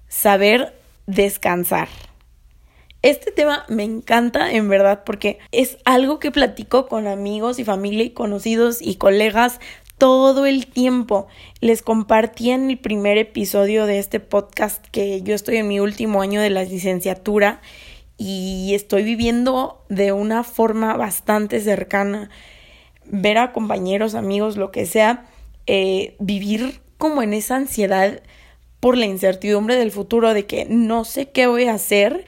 saber 0.06 0.74
descansar. 1.08 1.88
Este 3.04 3.32
tema 3.32 3.66
me 3.68 3.82
encanta 3.82 4.50
en 4.52 4.70
verdad 4.70 5.02
porque 5.04 5.38
es 5.52 5.76
algo 5.84 6.18
que 6.18 6.30
platico 6.30 6.86
con 6.86 7.06
amigos 7.06 7.58
y 7.58 7.64
familia 7.64 8.02
y 8.02 8.10
conocidos 8.10 8.80
y 8.80 8.94
colegas 8.94 9.60
todo 9.98 10.46
el 10.46 10.66
tiempo. 10.66 11.26
Les 11.60 11.82
compartí 11.82 12.50
en 12.50 12.70
el 12.70 12.78
primer 12.78 13.18
episodio 13.18 13.86
de 13.86 13.98
este 13.98 14.20
podcast 14.20 14.86
que 14.88 15.22
yo 15.22 15.34
estoy 15.34 15.56
en 15.56 15.68
mi 15.68 15.80
último 15.80 16.22
año 16.22 16.40
de 16.40 16.50
la 16.50 16.64
licenciatura 16.64 17.60
y 18.16 18.72
estoy 18.74 19.02
viviendo 19.02 19.84
de 19.88 20.12
una 20.12 20.44
forma 20.44 20.96
bastante 20.96 21.60
cercana. 21.60 22.30
Ver 23.06 23.38
a 23.38 23.52
compañeros, 23.52 24.14
amigos, 24.14 24.56
lo 24.56 24.70
que 24.70 24.86
sea, 24.86 25.26
eh, 25.66 26.16
vivir 26.18 26.80
como 26.98 27.22
en 27.22 27.34
esa 27.34 27.56
ansiedad 27.56 28.22
por 28.80 28.96
la 28.96 29.06
incertidumbre 29.06 29.76
del 29.76 29.90
futuro 29.90 30.34
de 30.34 30.46
que 30.46 30.66
no 30.66 31.04
sé 31.04 31.30
qué 31.30 31.46
voy 31.46 31.64
a 31.64 31.74
hacer 31.74 32.26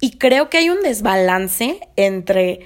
y 0.00 0.18
creo 0.18 0.50
que 0.50 0.58
hay 0.58 0.68
un 0.68 0.80
desbalance 0.82 1.80
entre 1.96 2.60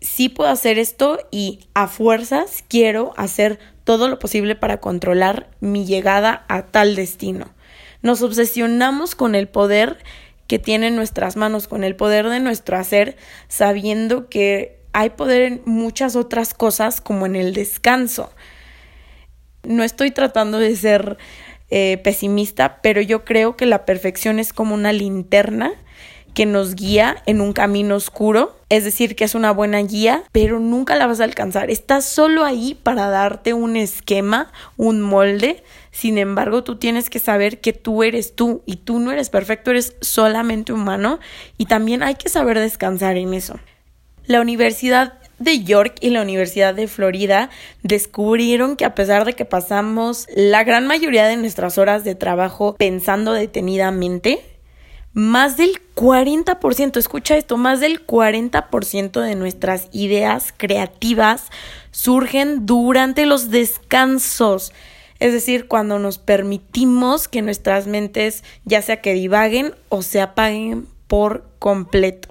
sí 0.00 0.28
puedo 0.28 0.50
hacer 0.50 0.78
esto 0.78 1.18
y 1.30 1.60
a 1.74 1.88
fuerzas 1.88 2.64
quiero 2.68 3.12
hacer 3.16 3.58
todo 3.90 4.06
lo 4.06 4.20
posible 4.20 4.54
para 4.54 4.78
controlar 4.78 5.48
mi 5.58 5.84
llegada 5.84 6.44
a 6.46 6.62
tal 6.62 6.94
destino. 6.94 7.52
Nos 8.02 8.22
obsesionamos 8.22 9.16
con 9.16 9.34
el 9.34 9.48
poder 9.48 9.98
que 10.46 10.60
tiene 10.60 10.86
en 10.86 10.94
nuestras 10.94 11.34
manos, 11.34 11.66
con 11.66 11.82
el 11.82 11.96
poder 11.96 12.28
de 12.28 12.38
nuestro 12.38 12.76
hacer, 12.76 13.16
sabiendo 13.48 14.28
que 14.28 14.78
hay 14.92 15.10
poder 15.10 15.42
en 15.42 15.62
muchas 15.64 16.14
otras 16.14 16.54
cosas 16.54 17.00
como 17.00 17.26
en 17.26 17.34
el 17.34 17.52
descanso. 17.52 18.32
No 19.64 19.82
estoy 19.82 20.12
tratando 20.12 20.60
de 20.60 20.76
ser 20.76 21.18
eh, 21.70 21.98
pesimista, 22.04 22.80
pero 22.82 23.00
yo 23.00 23.24
creo 23.24 23.56
que 23.56 23.66
la 23.66 23.84
perfección 23.86 24.38
es 24.38 24.52
como 24.52 24.76
una 24.76 24.92
linterna 24.92 25.72
que 26.34 26.46
nos 26.46 26.74
guía 26.74 27.22
en 27.26 27.40
un 27.40 27.52
camino 27.52 27.96
oscuro, 27.96 28.56
es 28.68 28.84
decir, 28.84 29.16
que 29.16 29.24
es 29.24 29.34
una 29.34 29.50
buena 29.50 29.78
guía, 29.78 30.22
pero 30.32 30.60
nunca 30.60 30.96
la 30.96 31.06
vas 31.06 31.20
a 31.20 31.24
alcanzar. 31.24 31.70
Está 31.70 32.00
solo 32.00 32.44
ahí 32.44 32.78
para 32.80 33.08
darte 33.08 33.52
un 33.52 33.76
esquema, 33.76 34.52
un 34.76 35.00
molde. 35.00 35.62
Sin 35.90 36.18
embargo, 36.18 36.62
tú 36.62 36.76
tienes 36.76 37.10
que 37.10 37.18
saber 37.18 37.60
que 37.60 37.72
tú 37.72 38.02
eres 38.02 38.36
tú 38.36 38.62
y 38.66 38.76
tú 38.76 39.00
no 39.00 39.10
eres 39.12 39.28
perfecto, 39.28 39.70
eres 39.70 39.96
solamente 40.00 40.72
humano 40.72 41.18
y 41.58 41.66
también 41.66 42.02
hay 42.02 42.14
que 42.14 42.28
saber 42.28 42.58
descansar 42.58 43.16
en 43.16 43.34
eso. 43.34 43.58
La 44.26 44.40
Universidad 44.40 45.14
de 45.40 45.64
York 45.64 45.96
y 46.00 46.10
la 46.10 46.22
Universidad 46.22 46.74
de 46.74 46.86
Florida 46.86 47.50
descubrieron 47.82 48.76
que 48.76 48.84
a 48.84 48.94
pesar 48.94 49.24
de 49.24 49.32
que 49.32 49.44
pasamos 49.44 50.26
la 50.36 50.62
gran 50.62 50.86
mayoría 50.86 51.26
de 51.26 51.36
nuestras 51.36 51.78
horas 51.78 52.04
de 52.04 52.14
trabajo 52.14 52.76
pensando 52.78 53.32
detenidamente, 53.32 54.49
más 55.12 55.56
del 55.56 55.80
40%, 55.96 56.96
escucha 56.96 57.36
esto, 57.36 57.56
más 57.56 57.80
del 57.80 58.06
40% 58.06 59.20
de 59.20 59.34
nuestras 59.34 59.88
ideas 59.92 60.54
creativas 60.56 61.50
surgen 61.90 62.66
durante 62.66 63.26
los 63.26 63.50
descansos. 63.50 64.72
Es 65.18 65.32
decir, 65.32 65.66
cuando 65.66 65.98
nos 65.98 66.18
permitimos 66.18 67.28
que 67.28 67.42
nuestras 67.42 67.86
mentes 67.86 68.44
ya 68.64 68.82
sea 68.82 69.02
que 69.02 69.12
divaguen 69.12 69.74
o 69.88 70.02
se 70.02 70.20
apaguen 70.20 70.86
por 71.08 71.50
completo. 71.58 72.28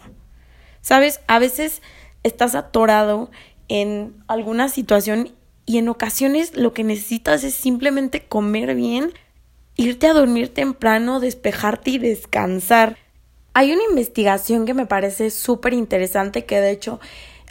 Sabes, 0.82 1.20
a 1.28 1.38
veces 1.38 1.82
estás 2.24 2.56
atorado 2.56 3.30
en 3.68 4.16
alguna 4.28 4.70
situación 4.70 5.34
y 5.66 5.78
en 5.78 5.90
ocasiones 5.90 6.56
lo 6.56 6.74
que 6.74 6.84
necesitas 6.84 7.44
es 7.44 7.54
simplemente 7.54 8.26
comer 8.26 8.74
bien, 8.74 9.14
irte 9.80 10.08
a 10.08 10.14
dormir 10.14 10.54
temprano, 10.54 11.22
despejarte 11.22 11.92
y 11.92 12.00
descansar. 12.00 12.98
Hay 13.54 13.72
una 13.72 13.84
investigación 13.90 14.66
que 14.66 14.74
me 14.74 14.86
parece 14.86 15.30
súper 15.30 15.74
interesante 15.74 16.44
que 16.44 16.60
de 16.60 16.72
hecho 16.72 17.00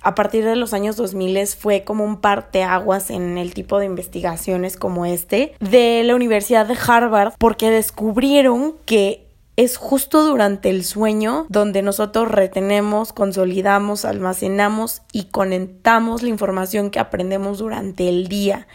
a 0.02 0.14
partir 0.14 0.44
de 0.44 0.54
los 0.54 0.74
años 0.74 0.96
2000 0.96 1.46
fue 1.48 1.84
como 1.84 2.04
un 2.04 2.20
parteaguas 2.20 3.08
en 3.10 3.38
el 3.38 3.54
tipo 3.54 3.78
de 3.78 3.86
investigaciones 3.86 4.76
como 4.76 5.06
este 5.06 5.54
de 5.58 6.02
la 6.04 6.14
Universidad 6.14 6.66
de 6.66 6.76
Harvard 6.86 7.32
porque 7.38 7.70
descubrieron 7.70 8.74
que 8.84 9.26
es 9.56 9.78
justo 9.78 10.22
durante 10.24 10.68
el 10.68 10.84
sueño 10.84 11.46
donde 11.48 11.80
nosotros 11.80 12.30
retenemos, 12.30 13.14
consolidamos, 13.14 14.04
almacenamos 14.04 15.00
y 15.12 15.24
conectamos 15.30 16.22
la 16.22 16.28
información 16.28 16.90
que 16.90 17.00
aprendemos 17.00 17.58
durante 17.58 18.08
el 18.08 18.28
día. 18.28 18.68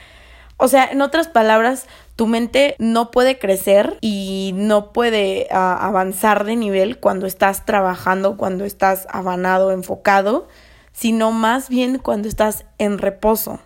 O 0.58 0.68
sea, 0.68 0.86
en 0.86 1.02
otras 1.02 1.28
palabras, 1.28 1.88
tu 2.16 2.28
mente 2.28 2.76
no 2.78 3.12
puede 3.12 3.40
crecer 3.40 3.98
y 4.02 4.52
no 4.56 4.94
puede 4.94 5.48
ah, 5.52 5.78
avanzar 5.82 6.44
de 6.44 6.56
nivel 6.56 7.00
cuando 7.00 7.26
estás 7.26 7.66
trabajando, 7.66 8.38
cuando 8.38 8.66
estás 8.66 9.08
abanado, 9.10 9.72
enfocado, 9.72 10.48
sino 10.92 11.32
más 11.32 11.70
bien 11.70 11.98
cuando 11.98 12.28
estás 12.28 12.66
en 12.78 13.00
reposo. 13.00 13.60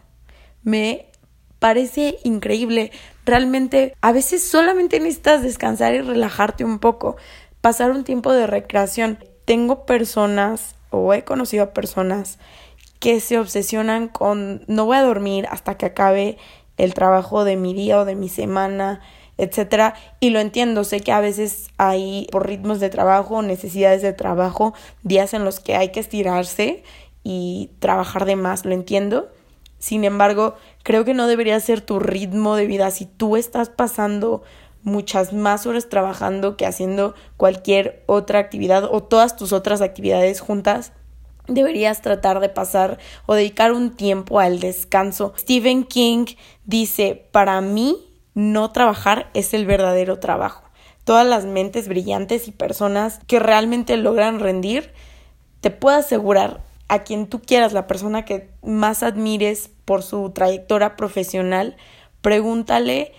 Me 0.63 1.07
parece 1.59 2.19
increíble. 2.23 2.91
Realmente 3.25 3.95
a 4.01 4.11
veces 4.13 4.47
solamente 4.47 4.99
necesitas 4.99 5.41
descansar 5.41 5.93
y 5.93 6.01
relajarte 6.01 6.63
un 6.63 6.79
poco, 6.79 7.17
pasar 7.59 7.91
un 7.91 8.05
tiempo 8.05 8.31
de 8.31 8.47
recreación. 8.47 9.19
Tengo 9.43 9.85
personas 9.85 10.75
o 10.89 11.13
he 11.13 11.23
conocido 11.23 11.65
a 11.65 11.73
personas 11.73 12.39
que 12.99 13.19
se 13.19 13.37
obsesionan 13.37 14.07
con 14.07 14.63
no 14.67 14.85
voy 14.85 14.97
a 14.97 15.03
dormir 15.03 15.47
hasta 15.49 15.75
que 15.75 15.85
acabe 15.85 16.37
el 16.77 16.93
trabajo 16.93 17.43
de 17.43 17.55
mi 17.55 17.73
día 17.73 17.99
o 17.99 18.05
de 18.05 18.15
mi 18.15 18.29
semana, 18.29 19.01
etcétera, 19.37 19.95
y 20.19 20.31
lo 20.31 20.39
entiendo, 20.39 20.83
sé 20.83 21.01
que 21.01 21.11
a 21.11 21.19
veces 21.19 21.69
hay 21.77 22.27
por 22.31 22.47
ritmos 22.47 22.79
de 22.79 22.89
trabajo, 22.89 23.41
necesidades 23.41 24.01
de 24.01 24.13
trabajo, 24.13 24.73
días 25.03 25.33
en 25.33 25.45
los 25.45 25.59
que 25.59 25.75
hay 25.75 25.89
que 25.89 25.99
estirarse 25.99 26.83
y 27.23 27.71
trabajar 27.79 28.25
de 28.25 28.35
más, 28.35 28.65
lo 28.65 28.73
entiendo. 28.73 29.29
Sin 29.79 30.03
embargo, 30.05 30.55
creo 30.83 31.05
que 31.05 31.13
no 31.13 31.27
debería 31.27 31.59
ser 31.59 31.81
tu 31.81 31.99
ritmo 31.99 32.55
de 32.55 32.65
vida 32.65 32.89
si 32.89 33.05
tú 33.05 33.37
estás 33.37 33.69
pasando 33.69 34.43
muchas 34.81 35.33
más 35.33 35.67
horas 35.67 35.89
trabajando 35.89 36.57
que 36.57 36.65
haciendo 36.65 37.13
cualquier 37.35 38.03
otra 38.05 38.39
actividad 38.39 38.85
o 38.85 39.03
todas 39.03 39.35
tus 39.35 39.51
otras 39.51 39.81
actividades 39.81 40.39
juntas 40.39 40.93
deberías 41.47 42.01
tratar 42.01 42.39
de 42.39 42.49
pasar 42.49 42.97
o 43.25 43.33
dedicar 43.33 43.71
un 43.71 43.95
tiempo 43.95 44.39
al 44.39 44.59
descanso. 44.59 45.33
Stephen 45.37 45.83
King 45.83 46.25
dice, 46.65 47.27
para 47.31 47.61
mí 47.61 47.97
no 48.33 48.71
trabajar 48.71 49.29
es 49.33 49.53
el 49.53 49.65
verdadero 49.65 50.19
trabajo. 50.19 50.63
Todas 51.03 51.25
las 51.25 51.45
mentes 51.45 51.87
brillantes 51.87 52.47
y 52.47 52.51
personas 52.51 53.19
que 53.27 53.39
realmente 53.39 53.97
logran 53.97 54.39
rendir, 54.39 54.93
te 55.61 55.71
puedo 55.71 55.97
asegurar 55.97 56.61
a 56.89 57.03
quien 57.03 57.27
tú 57.27 57.41
quieras, 57.41 57.73
la 57.73 57.87
persona 57.87 58.25
que 58.25 58.49
más 58.61 59.03
admires 59.03 59.71
por 59.85 60.03
su 60.03 60.29
trayectoria 60.31 60.95
profesional, 60.95 61.75
pregúntale 62.21 63.13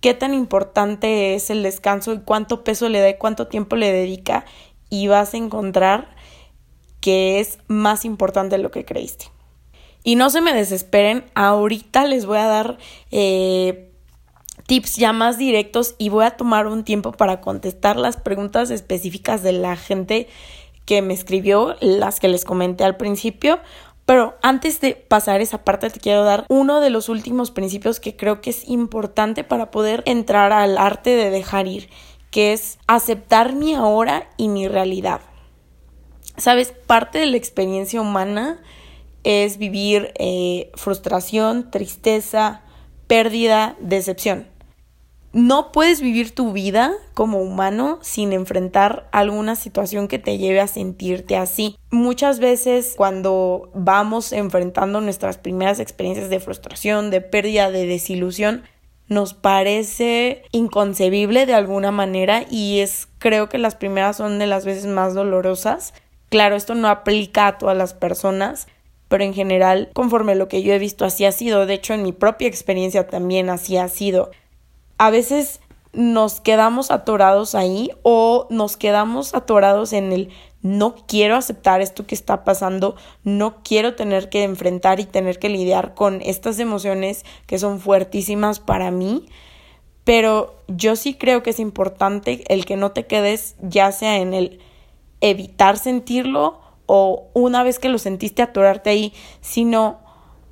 qué 0.00 0.14
tan 0.14 0.34
importante 0.34 1.34
es 1.34 1.50
el 1.50 1.62
descanso 1.62 2.12
y 2.12 2.20
cuánto 2.20 2.64
peso 2.64 2.88
le 2.88 3.00
da 3.00 3.08
y 3.08 3.18
cuánto 3.18 3.48
tiempo 3.48 3.76
le 3.76 3.92
dedica 3.92 4.44
y 4.90 5.08
vas 5.08 5.34
a 5.34 5.36
encontrar 5.38 6.15
que 7.06 7.38
es 7.38 7.60
más 7.68 8.04
importante 8.04 8.56
de 8.56 8.62
lo 8.64 8.72
que 8.72 8.84
creíste. 8.84 9.26
Y 10.02 10.16
no 10.16 10.28
se 10.28 10.40
me 10.40 10.52
desesperen, 10.52 11.24
ahorita 11.36 12.04
les 12.04 12.26
voy 12.26 12.38
a 12.38 12.46
dar 12.46 12.78
eh, 13.12 13.92
tips 14.66 14.96
ya 14.96 15.12
más 15.12 15.38
directos 15.38 15.94
y 15.98 16.08
voy 16.08 16.24
a 16.24 16.36
tomar 16.36 16.66
un 16.66 16.82
tiempo 16.82 17.12
para 17.12 17.40
contestar 17.40 17.96
las 17.96 18.16
preguntas 18.16 18.72
específicas 18.72 19.44
de 19.44 19.52
la 19.52 19.76
gente 19.76 20.26
que 20.84 21.00
me 21.00 21.14
escribió, 21.14 21.76
las 21.80 22.18
que 22.18 22.26
les 22.26 22.44
comenté 22.44 22.82
al 22.82 22.96
principio. 22.96 23.60
Pero 24.04 24.34
antes 24.42 24.80
de 24.80 24.96
pasar 24.96 25.40
esa 25.40 25.62
parte 25.62 25.90
te 25.90 26.00
quiero 26.00 26.24
dar 26.24 26.44
uno 26.48 26.80
de 26.80 26.90
los 26.90 27.08
últimos 27.08 27.52
principios 27.52 28.00
que 28.00 28.16
creo 28.16 28.40
que 28.40 28.50
es 28.50 28.68
importante 28.68 29.44
para 29.44 29.70
poder 29.70 30.02
entrar 30.06 30.52
al 30.52 30.76
arte 30.76 31.10
de 31.10 31.30
dejar 31.30 31.68
ir, 31.68 31.88
que 32.32 32.52
es 32.52 32.80
aceptar 32.88 33.52
mi 33.52 33.74
ahora 33.74 34.28
y 34.36 34.48
mi 34.48 34.66
realidad. 34.66 35.20
Sabes, 36.38 36.72
parte 36.72 37.18
de 37.18 37.26
la 37.26 37.36
experiencia 37.36 38.00
humana 38.00 38.60
es 39.24 39.58
vivir 39.58 40.12
eh, 40.18 40.70
frustración, 40.74 41.70
tristeza, 41.70 42.62
pérdida, 43.06 43.76
decepción. 43.80 44.46
no 45.32 45.70
puedes 45.70 46.00
vivir 46.00 46.34
tu 46.34 46.52
vida 46.52 46.94
como 47.12 47.42
humano 47.42 47.98
sin 48.00 48.32
enfrentar 48.32 49.06
alguna 49.12 49.54
situación 49.54 50.08
que 50.08 50.18
te 50.18 50.38
lleve 50.38 50.60
a 50.60 50.66
sentirte 50.66 51.36
así. 51.36 51.76
Muchas 51.90 52.38
veces 52.38 52.94
cuando 52.96 53.70
vamos 53.74 54.32
enfrentando 54.32 55.02
nuestras 55.02 55.36
primeras 55.36 55.78
experiencias 55.78 56.30
de 56.30 56.40
frustración, 56.40 57.10
de 57.10 57.20
pérdida, 57.20 57.70
de 57.70 57.84
desilusión, 57.86 58.62
nos 59.08 59.34
parece 59.34 60.42
inconcebible 60.52 61.46
de 61.46 61.54
alguna 61.54 61.90
manera 61.90 62.44
y 62.50 62.80
es 62.80 63.08
creo 63.18 63.48
que 63.48 63.58
las 63.58 63.74
primeras 63.74 64.16
son 64.16 64.38
de 64.38 64.46
las 64.46 64.64
veces 64.64 64.86
más 64.86 65.14
dolorosas. 65.14 65.92
Claro, 66.28 66.56
esto 66.56 66.74
no 66.74 66.88
aplica 66.88 67.46
a 67.46 67.58
todas 67.58 67.76
las 67.76 67.94
personas, 67.94 68.66
pero 69.08 69.24
en 69.24 69.34
general, 69.34 69.90
conforme 69.92 70.34
lo 70.34 70.48
que 70.48 70.62
yo 70.62 70.72
he 70.72 70.78
visto 70.78 71.04
así 71.04 71.24
ha 71.24 71.32
sido, 71.32 71.66
de 71.66 71.74
hecho 71.74 71.94
en 71.94 72.02
mi 72.02 72.12
propia 72.12 72.48
experiencia 72.48 73.06
también 73.06 73.50
así 73.50 73.76
ha 73.76 73.88
sido. 73.88 74.30
A 74.98 75.10
veces 75.10 75.60
nos 75.92 76.40
quedamos 76.40 76.90
atorados 76.90 77.54
ahí 77.54 77.90
o 78.02 78.46
nos 78.50 78.76
quedamos 78.76 79.34
atorados 79.34 79.92
en 79.92 80.12
el 80.12 80.30
no 80.62 80.96
quiero 81.06 81.36
aceptar 81.36 81.80
esto 81.80 82.06
que 82.06 82.14
está 82.14 82.44
pasando, 82.44 82.96
no 83.22 83.62
quiero 83.62 83.94
tener 83.94 84.28
que 84.28 84.42
enfrentar 84.42 84.98
y 85.00 85.04
tener 85.04 85.38
que 85.38 85.48
lidiar 85.48 85.94
con 85.94 86.20
estas 86.22 86.58
emociones 86.58 87.24
que 87.46 87.58
son 87.58 87.78
fuertísimas 87.78 88.58
para 88.58 88.90
mí, 88.90 89.26
pero 90.04 90.56
yo 90.66 90.96
sí 90.96 91.14
creo 91.14 91.42
que 91.42 91.50
es 91.50 91.60
importante 91.60 92.44
el 92.48 92.66
que 92.66 92.76
no 92.76 92.90
te 92.90 93.06
quedes 93.06 93.54
ya 93.60 93.92
sea 93.92 94.18
en 94.18 94.34
el 94.34 94.60
evitar 95.20 95.78
sentirlo 95.78 96.60
o 96.86 97.28
una 97.34 97.62
vez 97.62 97.78
que 97.78 97.88
lo 97.88 97.98
sentiste 97.98 98.42
atorarte 98.42 98.90
ahí, 98.90 99.12
sino, 99.40 99.98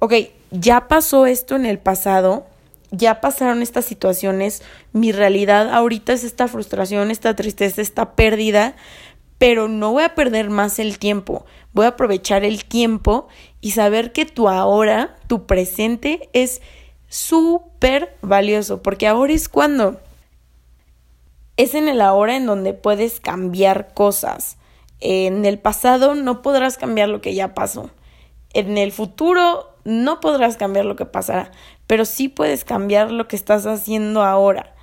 ok, 0.00 0.14
ya 0.50 0.88
pasó 0.88 1.26
esto 1.26 1.56
en 1.56 1.66
el 1.66 1.78
pasado, 1.78 2.46
ya 2.90 3.20
pasaron 3.20 3.62
estas 3.62 3.84
situaciones, 3.84 4.62
mi 4.92 5.12
realidad 5.12 5.72
ahorita 5.72 6.12
es 6.12 6.24
esta 6.24 6.48
frustración, 6.48 7.10
esta 7.10 7.34
tristeza, 7.34 7.82
esta 7.82 8.14
pérdida, 8.14 8.76
pero 9.38 9.68
no 9.68 9.92
voy 9.92 10.04
a 10.04 10.14
perder 10.14 10.50
más 10.50 10.78
el 10.78 10.98
tiempo, 10.98 11.44
voy 11.72 11.86
a 11.86 11.90
aprovechar 11.90 12.44
el 12.44 12.64
tiempo 12.64 13.28
y 13.60 13.72
saber 13.72 14.12
que 14.12 14.26
tu 14.26 14.48
ahora, 14.48 15.16
tu 15.26 15.46
presente 15.46 16.28
es 16.32 16.62
súper 17.08 18.16
valioso, 18.22 18.82
porque 18.82 19.06
ahora 19.06 19.32
es 19.32 19.48
cuando 19.48 20.00
es 21.56 21.74
en 21.74 21.88
el 21.88 22.00
ahora 22.00 22.36
en 22.36 22.46
donde 22.46 22.74
puedes 22.74 23.20
cambiar 23.20 23.94
cosas. 23.94 24.56
En 25.00 25.44
el 25.44 25.58
pasado 25.58 26.14
no 26.14 26.42
podrás 26.42 26.78
cambiar 26.78 27.08
lo 27.08 27.20
que 27.20 27.34
ya 27.34 27.54
pasó. 27.54 27.90
En 28.52 28.78
el 28.78 28.92
futuro 28.92 29.74
no 29.84 30.20
podrás 30.20 30.56
cambiar 30.56 30.86
lo 30.86 30.96
que 30.96 31.06
pasará, 31.06 31.52
pero 31.86 32.04
sí 32.04 32.28
puedes 32.28 32.64
cambiar 32.64 33.10
lo 33.10 33.28
que 33.28 33.36
estás 33.36 33.66
haciendo 33.66 34.22
ahora. 34.22 34.74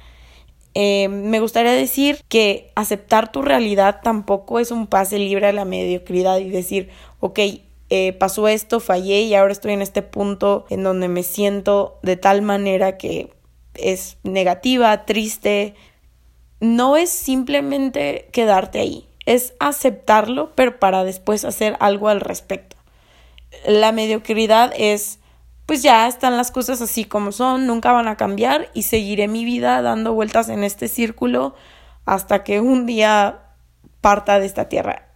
Eh, 0.73 1.09
me 1.09 1.39
gustaría 1.41 1.73
decir 1.73 2.21
que 2.29 2.71
aceptar 2.75 3.31
tu 3.31 3.41
realidad 3.41 3.99
tampoco 4.03 4.59
es 4.59 4.71
un 4.71 4.87
pase 4.87 5.19
libre 5.19 5.47
a 5.47 5.53
la 5.53 5.65
mediocridad 5.65 6.37
y 6.37 6.49
decir, 6.49 6.89
ok, 7.19 7.39
eh, 7.89 8.13
pasó 8.13 8.47
esto, 8.47 8.79
fallé 8.79 9.21
y 9.23 9.35
ahora 9.35 9.51
estoy 9.51 9.73
en 9.73 9.81
este 9.81 10.01
punto 10.01 10.65
en 10.69 10.83
donde 10.83 11.09
me 11.09 11.23
siento 11.23 11.99
de 12.03 12.15
tal 12.15 12.41
manera 12.41 12.97
que 12.97 13.33
es 13.73 14.17
negativa, 14.23 15.05
triste. 15.05 15.75
No 16.61 16.95
es 16.95 17.09
simplemente 17.09 18.29
quedarte 18.31 18.79
ahí, 18.79 19.09
es 19.25 19.53
aceptarlo, 19.59 20.53
pero 20.55 20.79
para 20.79 21.03
después 21.03 21.43
hacer 21.43 21.75
algo 21.81 22.07
al 22.07 22.21
respecto. 22.21 22.77
La 23.65 23.91
mediocridad 23.91 24.71
es 24.77 25.19
pues 25.71 25.83
ya 25.83 26.05
están 26.07 26.35
las 26.35 26.51
cosas 26.51 26.81
así 26.81 27.05
como 27.05 27.31
son, 27.31 27.65
nunca 27.65 27.93
van 27.93 28.09
a 28.09 28.17
cambiar 28.17 28.69
y 28.73 28.83
seguiré 28.83 29.29
mi 29.29 29.45
vida 29.45 29.81
dando 29.81 30.13
vueltas 30.13 30.49
en 30.49 30.65
este 30.65 30.89
círculo 30.89 31.55
hasta 32.05 32.43
que 32.43 32.59
un 32.59 32.85
día 32.85 33.39
parta 34.01 34.39
de 34.39 34.47
esta 34.47 34.67
tierra. 34.67 35.07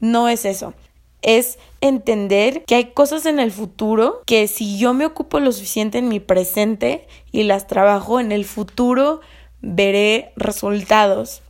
No 0.00 0.28
es 0.28 0.44
eso. 0.44 0.74
Es 1.22 1.58
entender 1.80 2.64
que 2.66 2.74
hay 2.74 2.84
cosas 2.92 3.24
en 3.24 3.40
el 3.40 3.50
futuro 3.50 4.20
que 4.26 4.46
si 4.46 4.76
yo 4.76 4.92
me 4.92 5.06
ocupo 5.06 5.40
lo 5.40 5.52
suficiente 5.52 5.96
en 5.96 6.08
mi 6.08 6.20
presente 6.20 7.08
y 7.32 7.44
las 7.44 7.66
trabajo 7.66 8.20
en 8.20 8.30
el 8.30 8.44
futuro, 8.44 9.22
veré 9.64 10.32
resultados. 10.36 11.42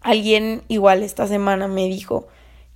Alguien 0.00 0.62
igual 0.68 1.02
esta 1.02 1.26
semana 1.26 1.66
me 1.66 1.86
dijo, 1.86 2.28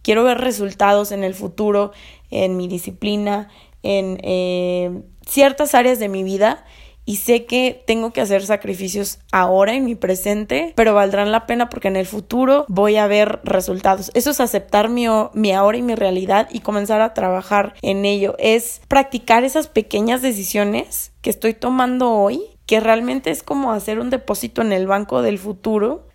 quiero 0.03 0.25
ver 0.25 0.39
resultados 0.39 1.13
en 1.13 1.25
el 1.25 1.35
futuro, 1.35 1.93
en 2.31 2.57
mi 2.57 2.69
disciplina, 2.69 3.49
en 3.83 4.19
eh, 4.23 5.03
ciertas 5.27 5.75
áreas 5.75 5.99
de 5.99 6.09
mi 6.09 6.23
vida 6.23 6.65
y 7.05 7.17
sé 7.17 7.47
que 7.47 7.83
tengo 7.87 8.13
que 8.13 8.21
hacer 8.21 8.47
sacrificios 8.47 9.19
ahora 9.33 9.75
en 9.75 9.85
mi 9.85 9.97
presente, 9.97 10.73
pero 10.77 10.95
valdrán 10.95 11.33
la 11.33 11.47
pena 11.47 11.69
porque 11.69 11.89
en 11.89 11.97
el 11.97 12.07
futuro 12.07 12.65
voy 12.69 12.97
a 12.97 13.09
ver 13.09 13.41
resultados. 13.43 14.13
Eso 14.15 14.31
es 14.31 14.41
aceptar 14.41 14.89
mi, 14.89 15.07
mi 15.35 15.53
ahora 15.53 15.79
y 15.79 15.83
mi 15.83 15.97
realidad 15.97 16.49
y 16.53 16.61
comenzar 16.61 17.01
a 17.01 17.13
trabajar 17.13 17.75
en 17.83 18.05
ello. 18.05 18.37
Es 18.39 18.81
practicar 18.87 19.43
esas 19.43 19.67
pequeñas 19.67 20.23
decisiones 20.23 21.13
que 21.23 21.31
estoy 21.31 21.55
tomando 21.55 22.13
hoy, 22.13 22.43
que 22.67 22.81
realmente 22.81 23.31
es 23.31 23.43
como 23.43 23.73
hacer 23.73 23.99
un 23.99 24.11
depósito 24.11 24.63
en 24.63 24.73
el 24.73 24.87
banco 24.87 25.23
del 25.23 25.39
futuro 25.39 26.09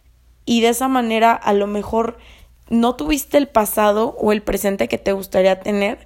y 0.46 0.62
de 0.62 0.70
esa 0.70 0.88
manera 0.88 1.34
a 1.34 1.54
lo 1.54 1.68
mejor 1.68 2.18
no 2.70 2.96
tuviste 2.96 3.38
el 3.38 3.48
pasado 3.48 4.16
o 4.20 4.32
el 4.32 4.42
presente 4.42 4.88
que 4.88 4.98
te 4.98 5.14
gustaría 5.14 5.60
tener, 5.60 6.06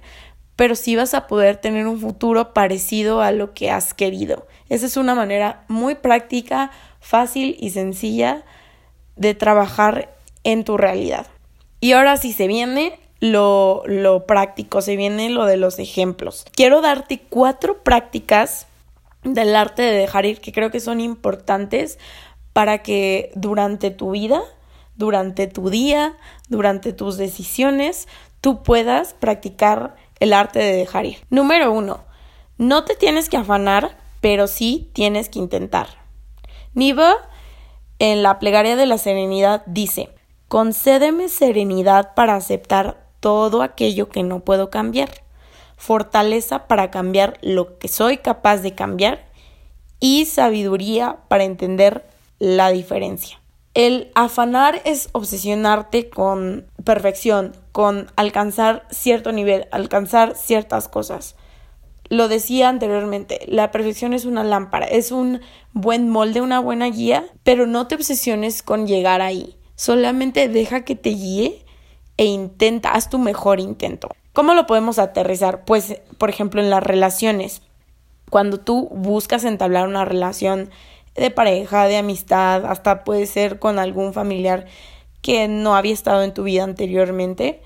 pero 0.56 0.74
sí 0.74 0.96
vas 0.96 1.14
a 1.14 1.26
poder 1.26 1.56
tener 1.56 1.86
un 1.86 2.00
futuro 2.00 2.52
parecido 2.52 3.22
a 3.22 3.32
lo 3.32 3.54
que 3.54 3.70
has 3.70 3.94
querido. 3.94 4.46
Esa 4.68 4.86
es 4.86 4.96
una 4.96 5.14
manera 5.14 5.64
muy 5.68 5.94
práctica, 5.94 6.70
fácil 7.00 7.56
y 7.58 7.70
sencilla 7.70 8.44
de 9.16 9.34
trabajar 9.34 10.14
en 10.44 10.64
tu 10.64 10.76
realidad. 10.76 11.26
Y 11.80 11.92
ahora 11.92 12.16
sí 12.16 12.32
se 12.32 12.46
viene 12.46 12.98
lo, 13.20 13.82
lo 13.86 14.26
práctico, 14.26 14.82
se 14.82 14.96
viene 14.96 15.30
lo 15.30 15.46
de 15.46 15.56
los 15.56 15.78
ejemplos. 15.78 16.44
Quiero 16.54 16.80
darte 16.80 17.20
cuatro 17.28 17.82
prácticas 17.82 18.66
del 19.22 19.54
arte 19.54 19.82
de 19.82 19.92
dejar 19.92 20.26
ir 20.26 20.40
que 20.40 20.52
creo 20.52 20.70
que 20.70 20.80
son 20.80 21.00
importantes 21.00 21.98
para 22.52 22.82
que 22.82 23.30
durante 23.34 23.90
tu 23.90 24.10
vida, 24.10 24.42
durante 24.96 25.46
tu 25.46 25.70
día, 25.70 26.16
durante 26.48 26.92
tus 26.92 27.16
decisiones, 27.16 28.08
tú 28.40 28.62
puedas 28.62 29.14
practicar 29.14 29.96
el 30.20 30.32
arte 30.32 30.58
de 30.58 30.72
dejar 30.72 31.06
ir. 31.06 31.18
Número 31.30 31.72
uno, 31.72 32.04
no 32.58 32.84
te 32.84 32.94
tienes 32.94 33.28
que 33.28 33.36
afanar, 33.36 33.96
pero 34.20 34.46
sí 34.46 34.90
tienes 34.92 35.28
que 35.28 35.38
intentar. 35.38 35.88
Niva 36.74 37.16
en 37.98 38.22
la 38.22 38.38
plegaria 38.38 38.76
de 38.76 38.86
la 38.86 38.98
serenidad 38.98 39.62
dice, 39.66 40.08
concédeme 40.48 41.28
serenidad 41.28 42.14
para 42.14 42.34
aceptar 42.34 43.06
todo 43.20 43.62
aquello 43.62 44.08
que 44.08 44.22
no 44.22 44.40
puedo 44.40 44.70
cambiar, 44.70 45.10
fortaleza 45.82 46.68
para 46.68 46.92
cambiar 46.92 47.38
lo 47.42 47.76
que 47.80 47.88
soy 47.88 48.18
capaz 48.18 48.58
de 48.58 48.72
cambiar 48.72 49.26
y 49.98 50.26
sabiduría 50.26 51.18
para 51.26 51.42
entender 51.42 52.06
la 52.38 52.70
diferencia. 52.70 53.40
El 53.74 54.12
afanar 54.14 54.80
es 54.84 55.08
obsesionarte 55.10 56.08
con 56.08 56.66
perfección, 56.84 57.56
con 57.72 58.06
alcanzar 58.14 58.86
cierto 58.92 59.32
nivel, 59.32 59.66
alcanzar 59.72 60.36
ciertas 60.36 60.86
cosas. 60.86 61.34
Lo 62.08 62.28
decía 62.28 62.68
anteriormente, 62.68 63.40
la 63.48 63.72
perfección 63.72 64.12
es 64.12 64.24
una 64.24 64.44
lámpara, 64.44 64.86
es 64.86 65.10
un 65.10 65.40
buen 65.72 66.08
molde, 66.08 66.42
una 66.42 66.60
buena 66.60 66.90
guía, 66.90 67.24
pero 67.42 67.66
no 67.66 67.88
te 67.88 67.96
obsesiones 67.96 68.62
con 68.62 68.86
llegar 68.86 69.20
ahí. 69.20 69.56
Solamente 69.74 70.48
deja 70.48 70.84
que 70.84 70.94
te 70.94 71.10
guíe 71.10 71.64
e 72.18 72.26
intenta, 72.26 72.92
haz 72.92 73.10
tu 73.10 73.18
mejor 73.18 73.58
intento. 73.58 74.10
¿Cómo 74.32 74.54
lo 74.54 74.66
podemos 74.66 74.98
aterrizar? 74.98 75.64
Pues, 75.64 76.00
por 76.16 76.30
ejemplo, 76.30 76.62
en 76.62 76.70
las 76.70 76.82
relaciones. 76.82 77.60
Cuando 78.30 78.58
tú 78.58 78.88
buscas 78.90 79.44
entablar 79.44 79.86
una 79.86 80.06
relación 80.06 80.70
de 81.14 81.30
pareja, 81.30 81.86
de 81.86 81.98
amistad, 81.98 82.64
hasta 82.64 83.04
puede 83.04 83.26
ser 83.26 83.58
con 83.58 83.78
algún 83.78 84.14
familiar 84.14 84.66
que 85.20 85.48
no 85.48 85.76
había 85.76 85.92
estado 85.92 86.22
en 86.22 86.32
tu 86.32 86.44
vida 86.44 86.64
anteriormente. 86.64 87.60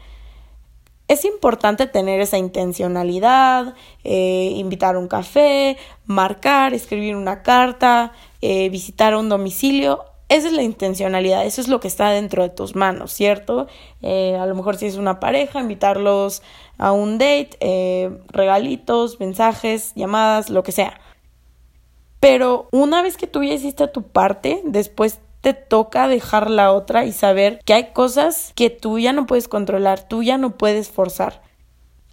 Es 1.07 1.25
importante 1.25 1.87
tener 1.87 2.21
esa 2.21 2.37
intencionalidad, 2.37 3.75
eh, 4.03 4.53
invitar 4.57 4.97
un 4.97 5.07
café, 5.07 5.77
marcar, 6.05 6.75
escribir 6.75 7.15
una 7.15 7.45
carta, 7.45 8.13
eh, 8.43 8.69
visitar 8.71 9.15
un 9.15 9.29
domicilio. 9.29 10.05
Esa 10.29 10.49
es 10.49 10.53
la 10.55 10.63
intencionalidad, 10.63 11.47
eso 11.47 11.61
es 11.61 11.69
lo 11.69 11.79
que 11.79 11.89
está 11.89 12.11
dentro 12.11 12.43
de 12.43 12.49
tus 12.49 12.75
manos, 12.75 13.13
¿cierto? 13.13 13.69
Eh, 14.03 14.37
a 14.37 14.47
lo 14.47 14.55
mejor 14.57 14.77
si 14.77 14.87
es 14.87 14.97
una 14.97 15.21
pareja, 15.21 15.61
invitarlos 15.61 16.43
a 16.79 16.93
un 16.93 17.19
date, 17.19 18.11
regalitos, 18.29 19.21
mensajes, 19.21 19.93
llamadas, 19.95 20.51
lo 20.51 20.63
que 20.65 20.73
sea. 20.73 21.01
Pero 22.19 22.69
una 22.73 23.03
vez 23.03 23.17
que 23.17 23.27
tú 23.29 23.45
ya 23.45 23.55
hiciste 23.55 23.87
tu 23.87 24.03
parte, 24.03 24.63
después 24.65 25.21
te 25.47 25.55
toca 25.55 26.09
dejar 26.09 26.51
la 26.51 26.73
otra 26.73 27.05
y 27.05 27.13
saber 27.13 27.61
que 27.65 27.73
hay 27.73 27.93
cosas 27.93 28.53
que 28.57 28.69
tú 28.69 28.99
ya 28.99 29.13
no 29.13 29.27
puedes 29.27 29.47
controlar, 29.47 30.09
tú 30.09 30.25
ya 30.25 30.39
no 30.39 30.57
puedes 30.57 30.91
forzar. 30.91 31.41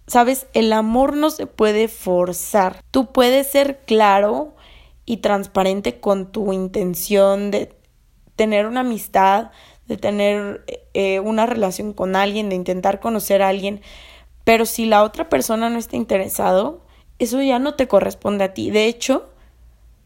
Sabes, 0.06 0.46
el 0.54 0.72
amor 0.72 1.16
no 1.16 1.32
se 1.32 1.48
puede 1.48 1.88
forzar. 1.88 2.84
Tú 2.92 3.12
puedes 3.12 3.48
ser 3.48 3.80
claro 3.88 4.54
y 5.06 5.18
transparente 5.18 6.00
con 6.00 6.32
tu 6.32 6.54
intención 6.54 7.50
de 7.50 7.76
tener 8.36 8.66
una 8.66 8.82
amistad, 8.82 9.52
de 9.88 9.98
tener 9.98 10.64
eh, 10.94 11.20
una 11.20 11.46
relación 11.46 11.94
con 11.94 12.16
alguien, 12.16 12.50
de 12.50 12.56
intentar 12.56 13.00
conocer 13.00 13.42
a 13.42 13.50
alguien, 13.50 13.82
pero 14.44 14.66
si 14.66 14.86
la 14.86 15.04
otra 15.04 15.30
persona 15.30 15.70
no 15.70 15.78
está 15.78 15.96
interesado, 15.96 16.82
eso 17.20 17.42
ya 17.42 17.60
no 17.60 17.76
te 17.76 17.88
corresponde 17.88 18.44
a 18.44 18.54
ti. 18.54 18.72
De 18.72 18.86
hecho, 18.86 19.30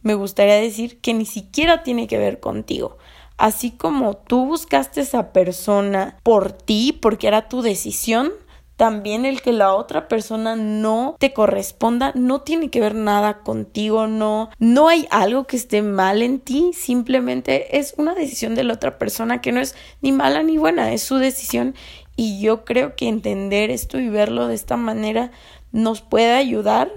me 0.03 0.13
gustaría 0.13 0.55
decir 0.55 0.99
que 0.99 1.13
ni 1.13 1.25
siquiera 1.25 1.83
tiene 1.83 2.07
que 2.07 2.17
ver 2.17 2.39
contigo. 2.39 2.97
Así 3.37 3.71
como 3.71 4.17
tú 4.17 4.45
buscaste 4.45 5.01
esa 5.01 5.31
persona 5.31 6.17
por 6.23 6.51
ti, 6.51 6.97
porque 6.99 7.27
era 7.27 7.47
tu 7.49 7.61
decisión, 7.61 8.31
también 8.77 9.25
el 9.25 9.41
que 9.41 9.51
la 9.51 9.73
otra 9.73 10.07
persona 10.07 10.55
no 10.55 11.15
te 11.19 11.33
corresponda 11.33 12.11
no 12.15 12.41
tiene 12.41 12.69
que 12.69 12.79
ver 12.79 12.93
nada 12.93 13.39
contigo, 13.39 14.07
no 14.07 14.51
no 14.59 14.87
hay 14.87 15.07
algo 15.09 15.45
que 15.45 15.57
esté 15.57 15.81
mal 15.81 16.21
en 16.21 16.39
ti, 16.39 16.71
simplemente 16.73 17.77
es 17.79 17.95
una 17.97 18.13
decisión 18.13 18.53
de 18.53 18.63
la 18.63 18.73
otra 18.73 18.99
persona 18.99 19.41
que 19.41 19.51
no 19.51 19.59
es 19.59 19.75
ni 20.01 20.11
mala 20.11 20.43
ni 20.43 20.57
buena, 20.57 20.93
es 20.93 21.01
su 21.01 21.17
decisión. 21.17 21.75
Y 22.15 22.39
yo 22.39 22.65
creo 22.65 22.95
que 22.95 23.07
entender 23.07 23.69
esto 23.69 23.99
y 23.99 24.09
verlo 24.09 24.47
de 24.47 24.55
esta 24.55 24.77
manera 24.77 25.31
nos 25.71 26.01
puede 26.01 26.33
ayudar 26.33 26.91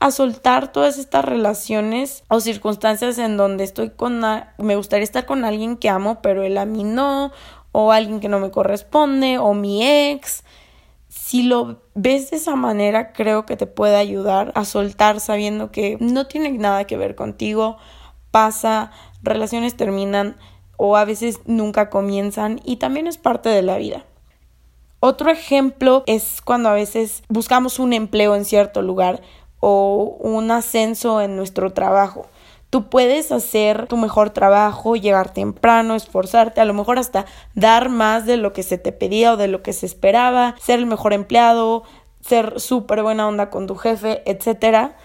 a 0.00 0.10
soltar 0.10 0.72
todas 0.72 0.98
estas 0.98 1.24
relaciones 1.24 2.24
o 2.28 2.40
circunstancias 2.40 3.18
en 3.18 3.36
donde 3.36 3.62
estoy 3.62 3.90
con 3.90 4.20
me 4.58 4.76
gustaría 4.76 5.04
estar 5.04 5.26
con 5.26 5.44
alguien 5.44 5.76
que 5.76 5.88
amo 5.88 6.20
pero 6.20 6.42
él 6.42 6.58
a 6.58 6.66
mí 6.66 6.82
no 6.82 7.30
o 7.70 7.92
alguien 7.92 8.18
que 8.18 8.28
no 8.28 8.40
me 8.40 8.50
corresponde 8.50 9.38
o 9.38 9.54
mi 9.54 9.86
ex 9.86 10.42
si 11.12 11.42
lo 11.42 11.82
ves 11.94 12.30
de 12.30 12.38
esa 12.38 12.56
manera, 12.56 13.12
creo 13.12 13.44
que 13.44 13.58
te 13.58 13.66
puede 13.66 13.96
ayudar 13.96 14.50
a 14.54 14.64
soltar 14.64 15.20
sabiendo 15.20 15.70
que 15.70 15.98
no 16.00 16.26
tiene 16.26 16.50
nada 16.52 16.86
que 16.86 16.96
ver 16.96 17.14
contigo, 17.14 17.76
pasa, 18.30 18.92
relaciones 19.22 19.76
terminan 19.76 20.38
o 20.78 20.96
a 20.96 21.04
veces 21.04 21.40
nunca 21.44 21.90
comienzan 21.90 22.62
y 22.64 22.76
también 22.76 23.06
es 23.06 23.18
parte 23.18 23.50
de 23.50 23.60
la 23.60 23.76
vida. 23.76 24.06
Otro 25.00 25.30
ejemplo 25.30 26.02
es 26.06 26.40
cuando 26.40 26.70
a 26.70 26.74
veces 26.74 27.24
buscamos 27.28 27.78
un 27.78 27.92
empleo 27.92 28.34
en 28.34 28.46
cierto 28.46 28.80
lugar 28.80 29.20
o 29.60 30.16
un 30.18 30.50
ascenso 30.50 31.20
en 31.20 31.36
nuestro 31.36 31.74
trabajo. 31.74 32.26
Tú 32.72 32.88
puedes 32.88 33.32
hacer 33.32 33.86
tu 33.86 33.98
mejor 33.98 34.30
trabajo, 34.30 34.96
llegar 34.96 35.34
temprano, 35.34 35.94
esforzarte, 35.94 36.62
a 36.62 36.64
lo 36.64 36.72
mejor 36.72 36.98
hasta 36.98 37.26
dar 37.54 37.90
más 37.90 38.24
de 38.24 38.38
lo 38.38 38.54
que 38.54 38.62
se 38.62 38.78
te 38.78 38.92
pedía 38.92 39.34
o 39.34 39.36
de 39.36 39.46
lo 39.46 39.62
que 39.62 39.74
se 39.74 39.84
esperaba, 39.84 40.54
ser 40.58 40.78
el 40.78 40.86
mejor 40.86 41.12
empleado, 41.12 41.82
ser 42.22 42.60
súper 42.60 43.02
buena 43.02 43.28
onda 43.28 43.50
con 43.50 43.66
tu 43.66 43.74
jefe, 43.74 44.22
etcétera 44.24 44.96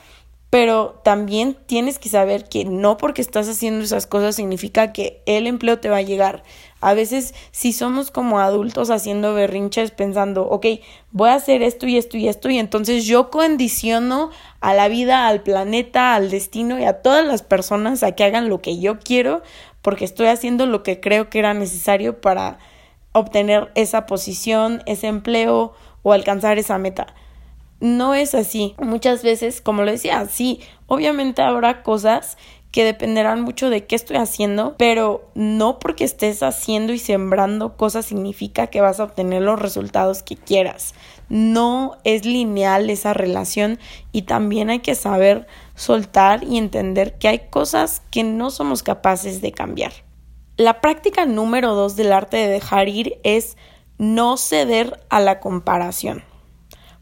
pero 0.49 1.01
también 1.03 1.57
tienes 1.65 1.99
que 1.99 2.07
saber 2.07 2.47
que 2.47 2.63
no 2.63 2.97
porque 2.97 3.21
estás 3.21 3.49
haciendo 3.49 3.83
esas 3.83 4.07
cosas 4.07 4.36
significa 4.36 4.93
que 4.93 5.21
el 5.25 5.45
empleo 5.45 5.79
te 5.79 5.89
va 5.89 5.97
a 5.97 6.01
llegar. 6.01 6.43
A 6.79 6.93
veces 6.93 7.33
si 7.51 7.73
somos 7.73 8.12
como 8.12 8.39
adultos 8.39 8.89
haciendo 8.89 9.33
berrinches 9.33 9.91
pensando, 9.91 10.47
ok, 10.47 10.65
voy 11.12 11.29
a 11.29 11.36
hacer 11.36 11.62
esto 11.62 11.86
y 11.86 11.97
esto 11.97 12.15
y 12.15 12.29
esto 12.29 12.49
y 12.49 12.60
entonces 12.60 13.05
yo 13.05 13.29
condiciono 13.29 14.29
a 14.62 14.73
la 14.73 14.88
vida, 14.88 15.27
al 15.27 15.43
planeta, 15.43 16.15
al 16.15 16.29
destino 16.29 16.79
y 16.79 16.86
a 16.86 17.01
todas 17.01 17.25
las 17.25 17.41
personas 17.41 18.01
a 18.03 18.13
que 18.13 18.23
hagan 18.23 18.47
lo 18.47 18.62
que 18.62 18.79
yo 18.79 18.99
quiero 18.99 19.41
porque 19.81 20.05
estoy 20.05 20.27
haciendo 20.27 20.65
lo 20.65 20.81
que 20.81 21.01
creo 21.01 21.29
que 21.29 21.39
era 21.39 21.53
necesario 21.53 22.21
para 22.21 22.57
obtener 23.12 23.71
esa 23.75 24.05
posición, 24.05 24.81
ese 24.86 25.07
empleo 25.07 25.73
o 26.03 26.13
alcanzar 26.13 26.57
esa 26.57 26.77
meta 26.77 27.13
no 27.79 28.13
es 28.13 28.35
así. 28.35 28.75
Muchas 28.79 29.23
veces, 29.23 29.61
como 29.61 29.83
lo 29.83 29.91
decía, 29.91 30.25
sí, 30.27 30.61
obviamente 30.87 31.41
habrá 31.41 31.83
cosas 31.83 32.37
que 32.71 32.83
dependerán 32.83 33.41
mucho 33.41 33.69
de 33.69 33.85
qué 33.85 33.95
estoy 33.95 34.17
haciendo, 34.17 34.75
pero 34.77 35.29
no 35.35 35.79
porque 35.79 36.03
estés 36.03 36.43
haciendo 36.43 36.93
y 36.93 36.99
sembrando 36.99 37.77
cosas 37.77 38.05
significa 38.05 38.67
que 38.67 38.81
vas 38.81 38.99
a 38.99 39.05
obtener 39.05 39.41
los 39.41 39.59
resultados 39.59 40.21
que 40.21 40.35
quieras. 40.35 40.93
No 41.29 41.97
es 42.03 42.25
lineal 42.25 42.89
esa 42.89 43.13
relación 43.13 43.79
y 44.11 44.23
también 44.23 44.69
hay 44.69 44.79
que 44.79 44.95
saber 44.95 45.47
soltar 45.75 46.43
y 46.43 46.57
entender 46.57 47.17
que 47.17 47.29
hay 47.29 47.39
cosas 47.49 48.01
que 48.11 48.23
no 48.23 48.51
somos 48.51 48.83
capaces 48.83 49.41
de 49.41 49.51
cambiar. 49.51 49.93
La 50.57 50.81
práctica 50.81 51.25
número 51.25 51.73
dos 51.73 51.95
del 51.95 52.11
arte 52.11 52.37
de 52.37 52.47
dejar 52.47 52.89
ir 52.89 53.19
es 53.23 53.57
no 53.97 54.37
ceder 54.37 54.99
a 55.09 55.19
la 55.19 55.39
comparación. 55.39 56.23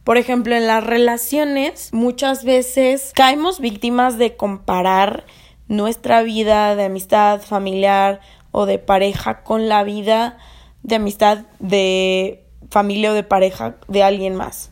Por 0.06 0.20
ejemplo, 0.20 0.56
en 0.56 0.68
las 0.68 0.84
relaciones 0.84 1.92
muchas 1.92 2.46
veces 2.46 3.12
caemos 3.16 3.60
víctimas 3.60 4.20
de 4.20 4.38
comparar 4.38 5.26
nuestra 5.68 6.22
vida 6.22 6.76
de 6.76 6.84
amistad 6.86 7.42
familiar 7.42 8.22
o 8.52 8.68
de 8.68 8.78
pareja 8.78 9.42
con 9.42 9.68
la 9.68 9.84
vida 9.84 10.38
de 10.84 10.98
amistad 10.98 11.40
de 11.58 12.46
familia 12.70 13.12
o 13.12 13.14
de 13.16 13.24
pareja 13.24 13.78
de 13.88 14.04
alguien 14.04 14.36
más. 14.36 14.70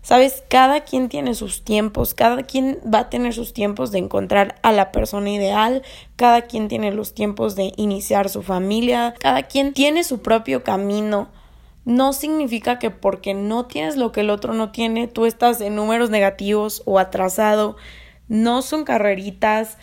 Sabes, 0.00 0.42
cada 0.48 0.80
quien 0.80 1.10
tiene 1.10 1.34
sus 1.34 1.62
tiempos, 1.62 2.14
cada 2.14 2.44
quien 2.44 2.78
va 2.82 3.00
a 3.00 3.10
tener 3.10 3.34
sus 3.34 3.52
tiempos 3.52 3.90
de 3.90 3.98
encontrar 3.98 4.54
a 4.62 4.72
la 4.72 4.92
persona 4.92 5.28
ideal, 5.28 5.82
cada 6.16 6.46
quien 6.46 6.68
tiene 6.68 6.90
los 6.90 7.12
tiempos 7.12 7.54
de 7.54 7.74
iniciar 7.76 8.30
su 8.30 8.42
familia, 8.42 9.12
cada 9.20 9.42
quien 9.42 9.74
tiene 9.74 10.04
su 10.04 10.22
propio 10.22 10.64
camino 10.64 11.28
no 11.84 12.12
significa 12.12 12.78
que 12.78 12.90
porque 12.90 13.34
no 13.34 13.66
tienes 13.66 13.96
lo 13.96 14.12
que 14.12 14.20
el 14.20 14.30
otro 14.30 14.54
no 14.54 14.70
tiene, 14.70 15.08
tú 15.08 15.26
estás 15.26 15.60
en 15.60 15.76
números 15.76 16.10
negativos 16.10 16.82
o 16.84 16.98
atrasado. 16.98 17.76
No 18.28 18.62
son 18.62 18.84
carreritas, 18.84 19.78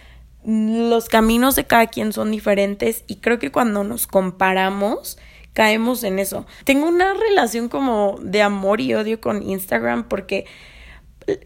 los 0.45 1.09
caminos 1.09 1.55
de 1.55 1.65
cada 1.65 1.87
quien 1.87 2.13
son 2.13 2.31
diferentes 2.31 3.03
y 3.07 3.17
creo 3.17 3.39
que 3.39 3.51
cuando 3.51 3.83
nos 3.83 4.07
comparamos 4.07 5.17
caemos 5.53 6.03
en 6.03 6.19
eso. 6.19 6.45
Tengo 6.65 6.87
una 6.87 7.15
relación 7.15 7.67
como 7.67 8.17
de 8.21 8.43
amor 8.43 8.79
y 8.79 8.93
odio 8.93 9.19
con 9.19 9.41
Instagram 9.41 10.07
porque 10.07 10.45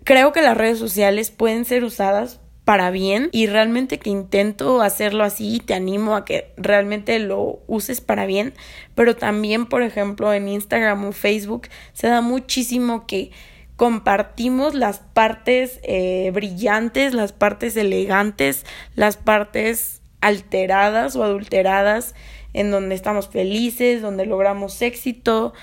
creo 0.03 0.33
que 0.33 0.41
las 0.41 0.57
redes 0.57 0.77
sociales 0.77 1.31
pueden 1.31 1.63
ser 1.63 1.85
usadas 1.85 2.40
para 2.65 2.91
bien 2.91 3.30
y 3.32 3.47
realmente 3.47 3.97
que 3.97 4.10
intento 4.10 4.82
hacerlo 4.82 5.24
así, 5.24 5.62
te 5.65 5.74
animo 5.74 6.15
a 6.15 6.26
que 6.26 6.54
realmente 6.58 7.17
lo 7.19 7.60
uses 7.67 8.02
para 8.02 8.26
bien, 8.26 8.54
pero 8.95 9.15
también, 9.15 9.65
por 9.65 9.82
ejemplo, 9.82 10.34
en 10.34 10.47
Instagram 10.47 11.06
o 11.06 11.12
Facebook 11.12 11.67
se 11.93 12.08
da 12.08 12.21
muchísimo 12.21 13.08
que 13.08 13.32
compartimos 13.76 14.76
las 14.76 15.00
partes 15.00 15.80
eh, 15.82 16.30
brillantes, 16.34 17.15
las 17.15 17.32
partes 17.32 17.76
elegantes, 17.76 18.63
las 18.95 19.17
partes 19.17 20.02
alteradas 20.21 21.15
o 21.15 21.24
adulteradas, 21.24 22.13
en 22.54 22.69
donde 22.69 22.93
estamos 22.93 23.28
felices, 23.28 24.04
donde 24.04 24.28
logramos 24.28 24.82
éxito, 24.84 25.54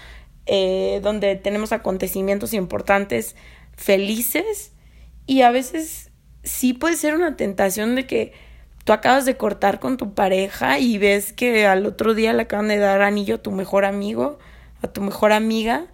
eh, 0.46 0.98
donde 1.00 1.36
tenemos 1.36 1.70
acontecimientos 1.70 2.54
importantes 2.54 3.36
felices. 3.76 4.72
Y 5.26 5.42
a 5.42 5.52
veces 5.52 6.10
sí 6.48 6.72
puede 6.72 6.96
ser 6.96 7.14
una 7.14 7.36
tentación 7.36 7.94
de 7.94 8.06
que 8.06 8.32
tú 8.84 8.92
acabas 8.92 9.24
de 9.26 9.36
cortar 9.36 9.80
con 9.80 9.96
tu 9.96 10.14
pareja 10.14 10.78
y 10.78 10.98
ves 10.98 11.32
que 11.32 11.66
al 11.66 11.86
otro 11.86 12.14
día 12.14 12.32
le 12.32 12.42
acaban 12.42 12.68
de 12.68 12.78
dar 12.78 13.02
anillo 13.02 13.36
a 13.36 13.42
tu 13.42 13.50
mejor 13.50 13.84
amigo, 13.84 14.38
a 14.82 14.88
tu 14.88 15.02
mejor 15.02 15.32
amiga. 15.32 15.86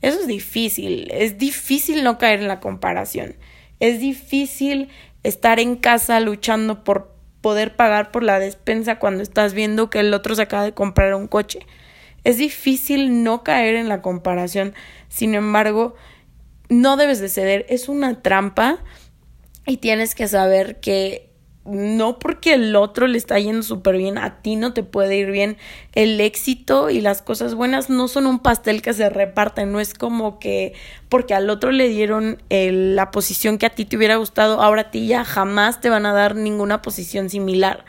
Eso 0.00 0.20
es 0.20 0.26
difícil, 0.26 1.10
es 1.10 1.38
difícil 1.38 2.04
no 2.04 2.18
caer 2.18 2.40
en 2.40 2.48
la 2.48 2.60
comparación. 2.60 3.36
Es 3.80 4.00
difícil 4.00 4.88
estar 5.22 5.60
en 5.60 5.76
casa 5.76 6.20
luchando 6.20 6.84
por 6.84 7.14
poder 7.40 7.76
pagar 7.76 8.10
por 8.10 8.22
la 8.22 8.38
despensa 8.38 8.98
cuando 8.98 9.22
estás 9.22 9.54
viendo 9.54 9.90
que 9.90 10.00
el 10.00 10.14
otro 10.14 10.34
se 10.34 10.42
acaba 10.42 10.64
de 10.64 10.74
comprar 10.74 11.14
un 11.14 11.28
coche. 11.28 11.60
Es 12.24 12.38
difícil 12.38 13.22
no 13.22 13.44
caer 13.44 13.76
en 13.76 13.88
la 13.88 14.02
comparación. 14.02 14.74
Sin 15.08 15.34
embargo, 15.34 15.94
no 16.68 16.96
debes 16.96 17.20
de 17.20 17.28
ceder. 17.28 17.66
Es 17.68 17.88
una 17.88 18.22
trampa 18.22 18.78
y 19.68 19.76
tienes 19.76 20.14
que 20.14 20.26
saber 20.26 20.80
que 20.80 21.28
no 21.66 22.18
porque 22.18 22.54
el 22.54 22.74
otro 22.74 23.06
le 23.06 23.18
está 23.18 23.38
yendo 23.38 23.62
súper 23.62 23.98
bien, 23.98 24.16
a 24.16 24.40
ti 24.40 24.56
no 24.56 24.72
te 24.72 24.82
puede 24.82 25.18
ir 25.18 25.30
bien. 25.30 25.58
El 25.94 26.18
éxito 26.18 26.88
y 26.88 27.02
las 27.02 27.20
cosas 27.20 27.54
buenas 27.54 27.90
no 27.90 28.08
son 28.08 28.26
un 28.26 28.38
pastel 28.38 28.80
que 28.80 28.94
se 28.94 29.10
reparten, 29.10 29.70
no 29.70 29.78
es 29.78 29.92
como 29.92 30.38
que 30.38 30.72
porque 31.10 31.34
al 31.34 31.50
otro 31.50 31.70
le 31.70 31.88
dieron 31.90 32.42
la 32.48 33.10
posición 33.10 33.58
que 33.58 33.66
a 33.66 33.74
ti 33.74 33.84
te 33.84 33.98
hubiera 33.98 34.16
gustado, 34.16 34.62
ahora 34.62 34.82
a 34.82 34.90
ti 34.90 35.06
ya 35.06 35.26
jamás 35.26 35.82
te 35.82 35.90
van 35.90 36.06
a 36.06 36.14
dar 36.14 36.34
ninguna 36.34 36.80
posición 36.80 37.28
similar. 37.28 37.84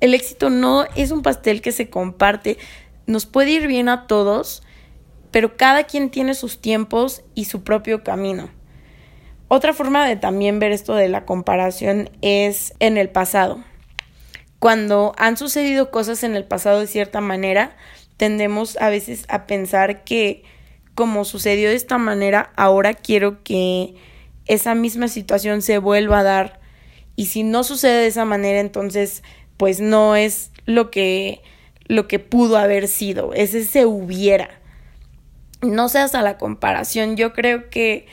El 0.00 0.14
éxito 0.14 0.50
no 0.50 0.86
es 0.96 1.12
un 1.12 1.22
pastel 1.22 1.62
que 1.62 1.70
se 1.70 1.88
comparte, 1.88 2.58
nos 3.06 3.26
puede 3.26 3.52
ir 3.52 3.68
bien 3.68 3.88
a 3.88 4.08
todos, 4.08 4.64
pero 5.30 5.56
cada 5.56 5.84
quien 5.84 6.10
tiene 6.10 6.34
sus 6.34 6.60
tiempos 6.60 7.22
y 7.36 7.44
su 7.44 7.62
propio 7.62 8.02
camino. 8.02 8.50
Otra 9.54 9.74
forma 9.74 10.08
de 10.08 10.16
también 10.16 10.58
ver 10.60 10.72
esto 10.72 10.94
de 10.94 11.10
la 11.10 11.26
comparación 11.26 12.08
es 12.22 12.72
en 12.80 12.96
el 12.96 13.10
pasado. 13.10 13.62
Cuando 14.58 15.12
han 15.18 15.36
sucedido 15.36 15.90
cosas 15.90 16.24
en 16.24 16.36
el 16.36 16.44
pasado 16.44 16.80
de 16.80 16.86
cierta 16.86 17.20
manera, 17.20 17.76
tendemos 18.16 18.78
a 18.80 18.88
veces 18.88 19.26
a 19.28 19.46
pensar 19.46 20.04
que 20.04 20.42
como 20.94 21.26
sucedió 21.26 21.68
de 21.68 21.74
esta 21.74 21.98
manera, 21.98 22.50
ahora 22.56 22.94
quiero 22.94 23.42
que 23.42 23.94
esa 24.46 24.74
misma 24.74 25.08
situación 25.08 25.60
se 25.60 25.76
vuelva 25.76 26.20
a 26.20 26.22
dar 26.22 26.60
y 27.14 27.26
si 27.26 27.42
no 27.42 27.62
sucede 27.62 28.00
de 28.00 28.06
esa 28.06 28.24
manera, 28.24 28.58
entonces 28.58 29.22
pues 29.58 29.80
no 29.80 30.16
es 30.16 30.50
lo 30.64 30.90
que 30.90 31.42
lo 31.88 32.08
que 32.08 32.18
pudo 32.18 32.56
haber 32.56 32.88
sido, 32.88 33.34
ese 33.34 33.66
se 33.66 33.84
hubiera. 33.84 34.48
No 35.60 35.90
seas 35.90 36.14
a 36.14 36.22
la 36.22 36.38
comparación, 36.38 37.18
yo 37.18 37.34
creo 37.34 37.68
que 37.68 38.06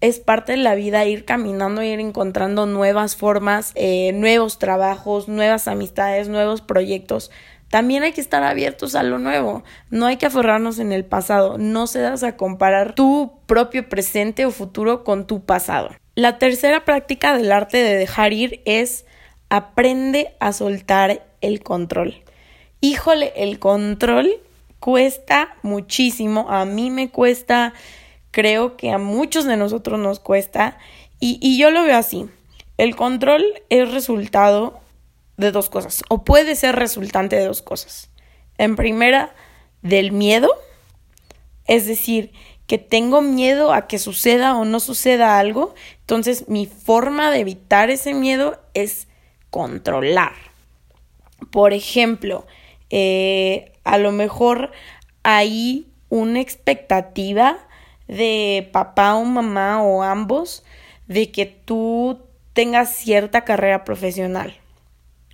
es 0.00 0.18
parte 0.18 0.52
de 0.52 0.58
la 0.58 0.74
vida 0.74 1.04
ir 1.04 1.24
caminando, 1.24 1.82
ir 1.82 2.00
encontrando 2.00 2.66
nuevas 2.66 3.16
formas, 3.16 3.72
eh, 3.74 4.12
nuevos 4.12 4.58
trabajos, 4.58 5.28
nuevas 5.28 5.68
amistades, 5.68 6.28
nuevos 6.28 6.60
proyectos. 6.60 7.30
También 7.68 8.02
hay 8.02 8.12
que 8.12 8.20
estar 8.20 8.42
abiertos 8.42 8.94
a 8.94 9.02
lo 9.02 9.18
nuevo, 9.18 9.64
no 9.90 10.06
hay 10.06 10.16
que 10.16 10.26
aferrarnos 10.26 10.78
en 10.78 10.92
el 10.92 11.04
pasado, 11.04 11.58
no 11.58 11.86
se 11.86 12.00
das 12.00 12.22
a 12.22 12.36
comparar 12.36 12.94
tu 12.94 13.32
propio 13.46 13.88
presente 13.88 14.46
o 14.46 14.50
futuro 14.50 15.02
con 15.02 15.26
tu 15.26 15.44
pasado. 15.44 15.90
La 16.14 16.38
tercera 16.38 16.84
práctica 16.84 17.36
del 17.36 17.50
arte 17.50 17.78
de 17.78 17.96
dejar 17.96 18.32
ir 18.32 18.60
es 18.64 19.06
aprende 19.48 20.34
a 20.38 20.52
soltar 20.52 21.26
el 21.40 21.62
control. 21.62 22.22
Híjole, 22.80 23.32
el 23.36 23.58
control 23.58 24.30
cuesta 24.78 25.56
muchísimo, 25.62 26.46
a 26.50 26.64
mí 26.64 26.90
me 26.90 27.10
cuesta 27.10 27.72
creo 28.34 28.76
que 28.76 28.90
a 28.90 28.98
muchos 28.98 29.44
de 29.44 29.56
nosotros 29.56 30.00
nos 30.00 30.18
cuesta 30.18 30.76
y, 31.20 31.38
y 31.40 31.56
yo 31.56 31.70
lo 31.70 31.84
veo 31.84 31.96
así. 31.96 32.28
El 32.78 32.96
control 32.96 33.44
es 33.70 33.92
resultado 33.92 34.80
de 35.36 35.52
dos 35.52 35.70
cosas, 35.70 36.02
o 36.08 36.24
puede 36.24 36.56
ser 36.56 36.74
resultante 36.74 37.36
de 37.36 37.46
dos 37.46 37.62
cosas. 37.62 38.10
En 38.58 38.74
primera, 38.74 39.32
del 39.82 40.10
miedo, 40.10 40.50
es 41.66 41.86
decir, 41.86 42.32
que 42.66 42.78
tengo 42.78 43.20
miedo 43.20 43.72
a 43.72 43.86
que 43.86 44.00
suceda 44.00 44.56
o 44.56 44.64
no 44.64 44.80
suceda 44.80 45.38
algo, 45.38 45.74
entonces 46.00 46.48
mi 46.48 46.66
forma 46.66 47.30
de 47.30 47.38
evitar 47.38 47.90
ese 47.90 48.14
miedo 48.14 48.58
es 48.74 49.06
controlar. 49.50 50.32
Por 51.52 51.72
ejemplo, 51.72 52.46
eh, 52.90 53.72
a 53.84 53.98
lo 53.98 54.10
mejor 54.10 54.72
hay 55.22 55.86
una 56.08 56.40
expectativa 56.40 57.58
de 58.08 58.68
papá 58.72 59.14
o 59.14 59.24
mamá 59.24 59.82
o 59.82 60.02
ambos 60.02 60.64
de 61.06 61.30
que 61.30 61.46
tú 61.46 62.20
tengas 62.52 62.94
cierta 62.94 63.44
carrera 63.44 63.84
profesional. 63.84 64.56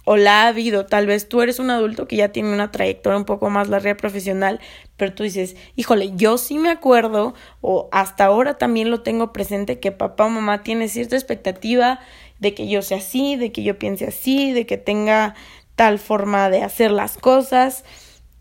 O 0.05 0.17
la 0.17 0.43
ha 0.43 0.49
habido, 0.49 0.87
tal 0.87 1.07
vez 1.07 1.29
tú 1.29 1.43
eres 1.43 1.59
un 1.59 1.71
adulto 1.71 2.09
que 2.09 2.17
ya 2.17 2.31
tiene 2.31 2.53
una 2.53 2.73
trayectoria 2.73 3.19
un 3.19 3.27
poco 3.27 3.51
más 3.51 3.69
larga 3.69 3.97
profesional, 3.97 4.59
pero 4.97 5.15
tú 5.15 5.23
dices, 5.23 5.57
híjole, 5.77 6.13
yo 6.17 6.39
sí 6.39 6.59
me 6.59 6.71
acuerdo, 6.71 7.35
o 7.61 7.89
hasta 7.93 8.25
ahora 8.25 8.59
también 8.59 8.91
lo 8.91 9.03
tengo 9.03 9.33
presente, 9.33 9.79
que 9.79 9.93
papá 9.93 10.25
o 10.25 10.31
mamá 10.31 10.63
tiene 10.63 10.89
cierta 10.89 11.17
expectativa 11.17 12.01
de 12.39 12.55
que 12.55 12.67
yo 12.67 12.83
sea 12.83 12.99
así, 12.99 13.37
de 13.37 13.53
que 13.53 13.63
yo 13.63 13.79
piense 13.79 14.07
así, 14.07 14.53
de 14.53 14.67
que 14.67 14.79
tenga 14.79 15.35
tal 15.77 15.99
forma 15.99 16.51
de 16.51 16.63
hacer 16.63 16.91
las 16.91 17.17
cosas. 17.19 17.85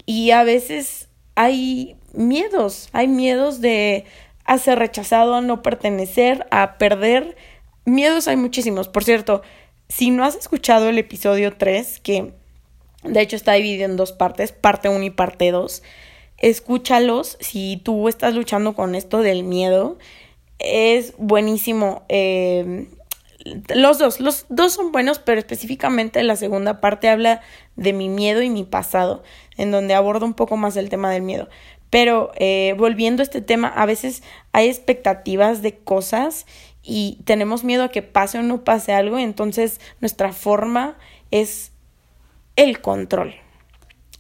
Y 0.06 0.32
a 0.32 0.44
veces 0.44 1.10
hay 1.36 1.99
miedos, 2.14 2.90
hay 2.92 3.08
miedos 3.08 3.62
de 3.62 4.06
a 4.46 4.58
ser 4.58 4.80
rechazado, 4.80 5.36
a 5.36 5.42
no 5.42 5.62
pertenecer, 5.62 6.48
a 6.50 6.78
perder. 6.78 7.38
Miedos 7.86 8.28
hay 8.28 8.36
muchísimos. 8.36 8.88
Por 8.88 9.04
cierto, 9.04 9.44
si 9.88 10.10
no 10.10 10.24
has 10.24 10.36
escuchado 10.36 10.90
el 10.90 10.98
episodio 10.98 11.56
3, 11.56 12.00
que 12.00 12.34
de 13.04 13.22
hecho 13.22 13.36
está 13.36 13.54
dividido 13.54 13.86
en 13.86 13.96
dos 13.96 14.12
partes, 14.12 14.52
parte 14.52 14.90
1 14.90 15.04
y 15.04 15.10
parte 15.12 15.52
2, 15.52 15.84
escúchalos 16.40 17.38
si 17.40 17.82
tú 17.84 18.10
estás 18.10 18.34
luchando 18.34 18.74
con 18.74 18.96
esto 18.96 19.22
del 19.22 19.44
miedo. 19.44 19.98
Es 20.58 21.14
buenísimo. 21.18 22.04
Eh, 22.10 22.88
los 23.74 24.00
dos, 24.00 24.20
los 24.20 24.46
dos 24.50 24.74
son 24.74 24.92
buenos, 24.92 25.20
pero 25.20 25.40
específicamente 25.40 26.24
la 26.24 26.36
segunda 26.36 26.82
parte 26.82 27.08
habla 27.08 27.42
de 27.76 27.94
mi 27.94 28.10
miedo 28.10 28.42
y 28.42 28.50
mi 28.50 28.64
pasado, 28.64 29.24
en 29.58 29.72
donde 29.72 29.94
abordo 29.94 30.26
un 30.26 30.34
poco 30.34 30.58
más 30.58 30.76
el 30.76 30.90
tema 30.90 31.12
del 31.12 31.22
miedo. 31.22 31.48
Pero 31.90 32.32
eh, 32.36 32.76
volviendo 32.78 33.22
a 33.22 33.24
este 33.24 33.42
tema, 33.42 33.68
a 33.68 33.86
veces 33.86 34.24
hay 34.52 34.68
expectativas 34.68 35.62
de 35.62 35.78
cosas 35.78 36.46
y 36.84 37.20
tenemos 37.26 37.64
miedo 37.64 37.84
a 37.84 37.90
que 37.90 38.02
pase 38.02 38.40
o 38.40 38.44
no 38.44 38.64
pase 38.64 38.94
algo, 38.94 39.18
entonces 39.18 39.80
nuestra 40.00 40.32
forma 40.34 40.98
es 41.32 41.72
el 42.56 42.82
control. 42.82 43.36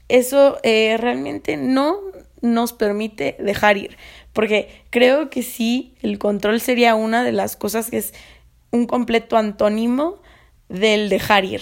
Eso 0.07 0.57
eh, 0.63 0.97
realmente 0.97 1.57
no 1.57 1.99
nos 2.41 2.73
permite 2.73 3.35
dejar 3.39 3.77
ir, 3.77 3.97
porque 4.33 4.83
creo 4.89 5.29
que 5.29 5.43
sí, 5.43 5.93
el 6.01 6.17
control 6.17 6.61
sería 6.61 6.95
una 6.95 7.23
de 7.23 7.31
las 7.31 7.55
cosas 7.55 7.91
que 7.91 7.97
es 7.97 8.13
un 8.71 8.85
completo 8.85 9.37
antónimo 9.37 10.19
del 10.69 11.09
dejar 11.09 11.45
ir. 11.45 11.61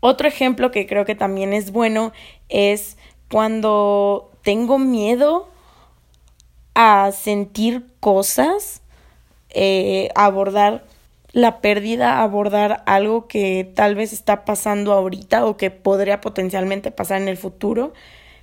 Otro 0.00 0.28
ejemplo 0.28 0.70
que 0.70 0.86
creo 0.86 1.06
que 1.06 1.14
también 1.14 1.54
es 1.54 1.70
bueno 1.70 2.12
es 2.48 2.98
cuando 3.34 4.30
tengo 4.44 4.78
miedo 4.78 5.48
a 6.76 7.10
sentir 7.10 7.84
cosas, 7.98 8.80
eh, 9.50 10.10
abordar 10.14 10.84
la 11.32 11.60
pérdida, 11.60 12.22
abordar 12.22 12.84
algo 12.86 13.26
que 13.26 13.68
tal 13.74 13.96
vez 13.96 14.12
está 14.12 14.44
pasando 14.44 14.92
ahorita 14.92 15.46
o 15.46 15.56
que 15.56 15.72
podría 15.72 16.20
potencialmente 16.20 16.92
pasar 16.92 17.20
en 17.20 17.26
el 17.26 17.36
futuro, 17.36 17.92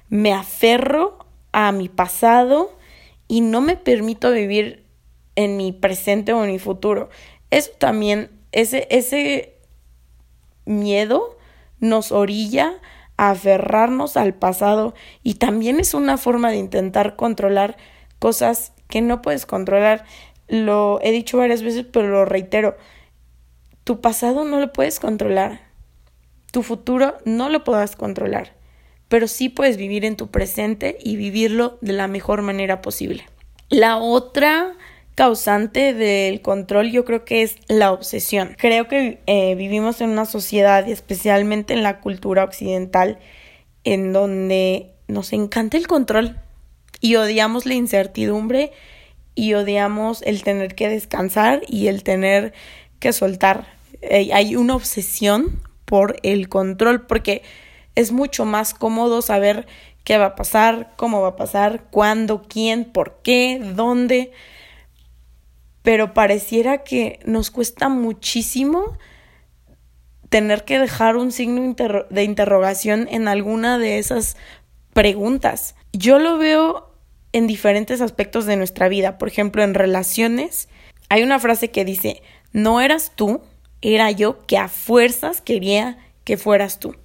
me 0.09 0.33
aferro 0.33 1.19
a 1.53 1.71
mi 1.71 1.87
pasado 1.87 2.77
y 3.29 3.39
no 3.39 3.61
me 3.61 3.77
permito 3.77 4.29
vivir 4.31 4.83
en 5.37 5.55
mi 5.55 5.71
presente 5.71 6.33
o 6.33 6.43
en 6.43 6.51
mi 6.51 6.59
futuro. 6.59 7.09
Eso 7.49 7.71
también, 7.77 8.29
ese, 8.51 8.89
ese 8.91 9.55
miedo 10.65 11.37
nos 11.79 12.11
orilla 12.11 12.73
aferrarnos 13.29 14.17
al 14.17 14.33
pasado 14.33 14.95
y 15.21 15.35
también 15.35 15.79
es 15.79 15.93
una 15.93 16.17
forma 16.17 16.49
de 16.49 16.57
intentar 16.57 17.15
controlar 17.15 17.77
cosas 18.17 18.73
que 18.87 19.01
no 19.01 19.21
puedes 19.21 19.45
controlar. 19.45 20.05
Lo 20.47 20.99
he 21.03 21.11
dicho 21.11 21.37
varias 21.37 21.61
veces, 21.61 21.85
pero 21.85 22.07
lo 22.07 22.25
reitero. 22.25 22.75
Tu 23.83 24.01
pasado 24.01 24.43
no 24.43 24.59
lo 24.59 24.73
puedes 24.73 24.99
controlar. 24.99 25.61
Tu 26.51 26.63
futuro 26.63 27.15
no 27.23 27.49
lo 27.49 27.63
podrás 27.63 27.95
controlar. 27.95 28.55
Pero 29.07 29.27
sí 29.27 29.49
puedes 29.49 29.77
vivir 29.77 30.03
en 30.03 30.15
tu 30.15 30.31
presente 30.31 30.97
y 30.99 31.15
vivirlo 31.15 31.77
de 31.81 31.93
la 31.93 32.07
mejor 32.07 32.41
manera 32.41 32.81
posible. 32.81 33.27
La 33.69 33.97
otra 33.97 34.77
causante 35.21 35.93
del 35.93 36.41
control 36.41 36.89
yo 36.89 37.05
creo 37.05 37.25
que 37.25 37.43
es 37.43 37.57
la 37.67 37.91
obsesión. 37.91 38.55
Creo 38.57 38.87
que 38.87 39.21
eh, 39.27 39.53
vivimos 39.53 40.01
en 40.01 40.09
una 40.09 40.25
sociedad, 40.25 40.89
especialmente 40.89 41.75
en 41.75 41.83
la 41.83 41.99
cultura 41.99 42.43
occidental, 42.43 43.19
en 43.83 44.13
donde 44.13 44.95
nos 45.07 45.31
encanta 45.31 45.77
el 45.77 45.85
control 45.85 46.39
y 47.01 47.17
odiamos 47.17 47.67
la 47.67 47.75
incertidumbre 47.75 48.71
y 49.35 49.53
odiamos 49.53 50.23
el 50.23 50.41
tener 50.41 50.73
que 50.73 50.89
descansar 50.89 51.61
y 51.67 51.85
el 51.85 52.01
tener 52.01 52.53
que 52.97 53.13
soltar. 53.13 53.67
Eh, 54.01 54.31
hay 54.33 54.55
una 54.55 54.73
obsesión 54.73 55.61
por 55.85 56.15
el 56.23 56.49
control 56.49 57.05
porque 57.05 57.43
es 57.93 58.11
mucho 58.11 58.45
más 58.45 58.73
cómodo 58.73 59.21
saber 59.21 59.67
qué 60.03 60.17
va 60.17 60.25
a 60.25 60.35
pasar, 60.35 60.93
cómo 60.95 61.21
va 61.21 61.27
a 61.27 61.35
pasar, 61.35 61.83
cuándo, 61.91 62.41
quién, 62.49 62.85
por 62.85 63.19
qué, 63.21 63.61
dónde 63.75 64.31
pero 65.83 66.13
pareciera 66.13 66.83
que 66.83 67.19
nos 67.25 67.51
cuesta 67.51 67.89
muchísimo 67.89 68.97
tener 70.29 70.63
que 70.63 70.79
dejar 70.79 71.17
un 71.17 71.31
signo 71.31 71.75
de 72.09 72.23
interrogación 72.23 73.07
en 73.11 73.27
alguna 73.27 73.77
de 73.77 73.99
esas 73.99 74.37
preguntas. 74.93 75.75
Yo 75.91 76.19
lo 76.19 76.37
veo 76.37 76.93
en 77.33 77.47
diferentes 77.47 78.01
aspectos 78.01 78.45
de 78.45 78.55
nuestra 78.55 78.87
vida, 78.87 79.17
por 79.17 79.27
ejemplo, 79.27 79.63
en 79.63 79.73
relaciones. 79.73 80.69
Hay 81.09 81.23
una 81.23 81.39
frase 81.39 81.69
que 81.69 81.83
dice, 81.83 82.21
no 82.53 82.81
eras 82.81 83.11
tú, 83.15 83.41
era 83.81 84.11
yo 84.11 84.45
que 84.45 84.57
a 84.57 84.67
fuerzas 84.67 85.41
quería 85.41 85.97
que 86.23 86.37
fueras 86.37 86.79
tú. 86.79 86.95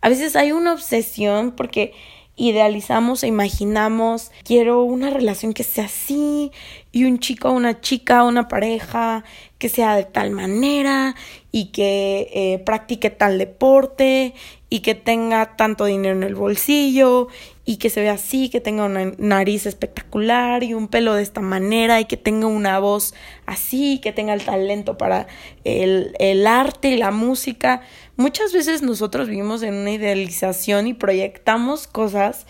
A 0.00 0.08
veces 0.08 0.36
hay 0.36 0.52
una 0.52 0.72
obsesión 0.72 1.52
porque 1.52 1.94
idealizamos 2.36 3.22
e 3.22 3.26
imaginamos, 3.26 4.30
quiero 4.44 4.82
una 4.84 5.10
relación 5.10 5.52
que 5.52 5.64
sea 5.64 5.84
así, 5.84 6.50
y 6.90 7.04
un 7.04 7.18
chico 7.18 7.50
una 7.50 7.80
chica, 7.80 8.24
una 8.24 8.48
pareja, 8.48 9.24
que 9.58 9.68
sea 9.68 9.96
de 9.96 10.04
tal 10.04 10.30
manera, 10.30 11.14
y 11.50 11.66
que 11.66 12.30
eh, 12.32 12.58
practique 12.60 13.10
tal 13.10 13.38
deporte, 13.38 14.34
y 14.72 14.80
que 14.80 14.94
tenga 14.94 15.54
tanto 15.54 15.84
dinero 15.84 16.16
en 16.16 16.22
el 16.22 16.34
bolsillo, 16.34 17.28
y 17.66 17.76
que 17.76 17.90
se 17.90 18.00
vea 18.00 18.14
así, 18.14 18.48
que 18.48 18.58
tenga 18.58 18.86
una 18.86 19.12
nariz 19.18 19.66
espectacular 19.66 20.62
y 20.62 20.72
un 20.72 20.88
pelo 20.88 21.12
de 21.12 21.22
esta 21.22 21.42
manera, 21.42 22.00
y 22.00 22.06
que 22.06 22.16
tenga 22.16 22.46
una 22.46 22.78
voz 22.78 23.12
así, 23.44 24.00
que 24.02 24.12
tenga 24.12 24.32
el 24.32 24.42
talento 24.42 24.96
para 24.96 25.26
el, 25.64 26.16
el 26.18 26.46
arte 26.46 26.88
y 26.88 26.96
la 26.96 27.10
música. 27.10 27.82
Muchas 28.16 28.54
veces 28.54 28.80
nosotros 28.80 29.28
vivimos 29.28 29.62
en 29.62 29.74
una 29.74 29.90
idealización 29.90 30.86
y 30.86 30.94
proyectamos 30.94 31.86
cosas 31.86 32.46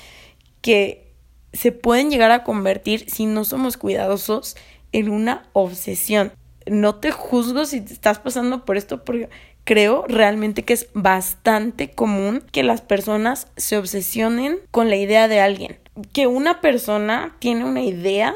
que 0.61 1.17
se 1.53 1.73
pueden 1.73 2.09
llegar 2.09 2.31
a 2.31 2.45
convertir, 2.45 3.11
si 3.11 3.27
no 3.27 3.45
somos 3.45 3.77
cuidadosos, 3.77 4.57
en 4.93 5.09
una 5.09 5.49
obsesión. 5.55 6.31
no 6.67 6.95
te 6.95 7.11
juzgo 7.11 7.65
si 7.65 7.81
te 7.81 7.93
estás 7.93 8.21
pasando 8.21 8.65
por 8.65 8.77
esto 8.77 9.05
porque 9.05 9.29
creo 9.65 10.05
realmente 10.09 10.65
que 10.65 10.73
es 10.73 10.89
bastante 10.95 11.91
común 11.91 12.43
que 12.53 12.63
las 12.63 12.81
personas 12.81 13.49
se 13.57 13.77
obsesionen 13.77 14.59
con 14.71 14.91
la 14.91 14.97
idea 14.97 15.29
de 15.29 15.41
alguien. 15.41 15.79
Que 16.13 16.27
una 16.27 16.61
persona 16.61 17.37
tiene 17.39 17.65
una 17.65 17.83
idea 17.83 18.35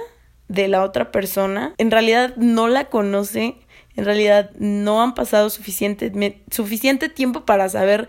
de 0.48 0.68
la 0.68 0.82
otra 0.82 1.10
persona, 1.10 1.74
en 1.78 1.90
realidad 1.90 2.36
no 2.36 2.68
la 2.68 2.84
conoce, 2.84 3.56
en 3.96 4.04
realidad 4.04 4.50
no 4.58 5.02
han 5.02 5.14
pasado 5.14 5.50
suficiente, 5.50 6.12
suficiente 6.50 7.08
tiempo 7.08 7.44
para 7.44 7.68
saber 7.68 8.08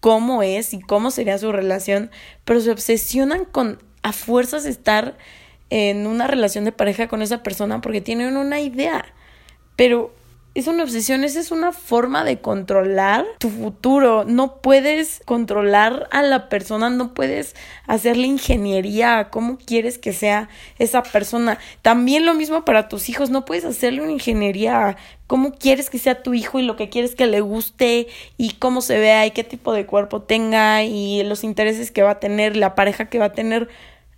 cómo 0.00 0.42
es 0.42 0.74
y 0.74 0.80
cómo 0.80 1.10
sería 1.10 1.38
su 1.38 1.50
relación, 1.52 2.10
pero 2.44 2.60
se 2.60 2.70
obsesionan 2.70 3.44
con 3.44 3.82
a 4.02 4.12
fuerzas 4.12 4.64
estar 4.64 5.16
en 5.70 6.06
una 6.06 6.26
relación 6.26 6.64
de 6.64 6.72
pareja 6.72 7.08
con 7.08 7.22
esa 7.22 7.42
persona 7.42 7.80
porque 7.80 8.00
tienen 8.00 8.36
una 8.36 8.60
idea. 8.60 9.06
Pero 9.76 10.14
es 10.58 10.66
una 10.66 10.82
obsesión, 10.82 11.22
esa 11.22 11.38
es 11.38 11.52
una 11.52 11.70
forma 11.70 12.24
de 12.24 12.40
controlar 12.40 13.24
tu 13.38 13.48
futuro. 13.48 14.24
No 14.24 14.60
puedes 14.60 15.22
controlar 15.24 16.08
a 16.10 16.22
la 16.22 16.48
persona, 16.48 16.90
no 16.90 17.14
puedes 17.14 17.54
hacerle 17.86 18.26
ingeniería 18.26 19.20
a 19.20 19.30
cómo 19.30 19.56
quieres 19.56 19.98
que 19.98 20.12
sea 20.12 20.48
esa 20.80 21.04
persona. 21.04 21.58
También 21.82 22.26
lo 22.26 22.34
mismo 22.34 22.64
para 22.64 22.88
tus 22.88 23.08
hijos, 23.08 23.30
no 23.30 23.44
puedes 23.44 23.64
hacerle 23.64 24.02
una 24.02 24.10
ingeniería 24.10 24.88
a 24.88 24.96
cómo 25.28 25.52
quieres 25.52 25.90
que 25.90 26.00
sea 26.00 26.24
tu 26.24 26.34
hijo 26.34 26.58
y 26.58 26.62
lo 26.62 26.74
que 26.74 26.88
quieres 26.88 27.14
que 27.14 27.26
le 27.26 27.40
guste 27.40 28.08
y 28.36 28.54
cómo 28.54 28.80
se 28.80 28.98
vea 28.98 29.26
y 29.26 29.30
qué 29.30 29.44
tipo 29.44 29.72
de 29.72 29.86
cuerpo 29.86 30.22
tenga 30.22 30.82
y 30.82 31.22
los 31.22 31.44
intereses 31.44 31.92
que 31.92 32.02
va 32.02 32.10
a 32.12 32.20
tener, 32.20 32.56
la 32.56 32.74
pareja 32.74 33.08
que 33.08 33.20
va 33.20 33.26
a 33.26 33.32
tener. 33.32 33.68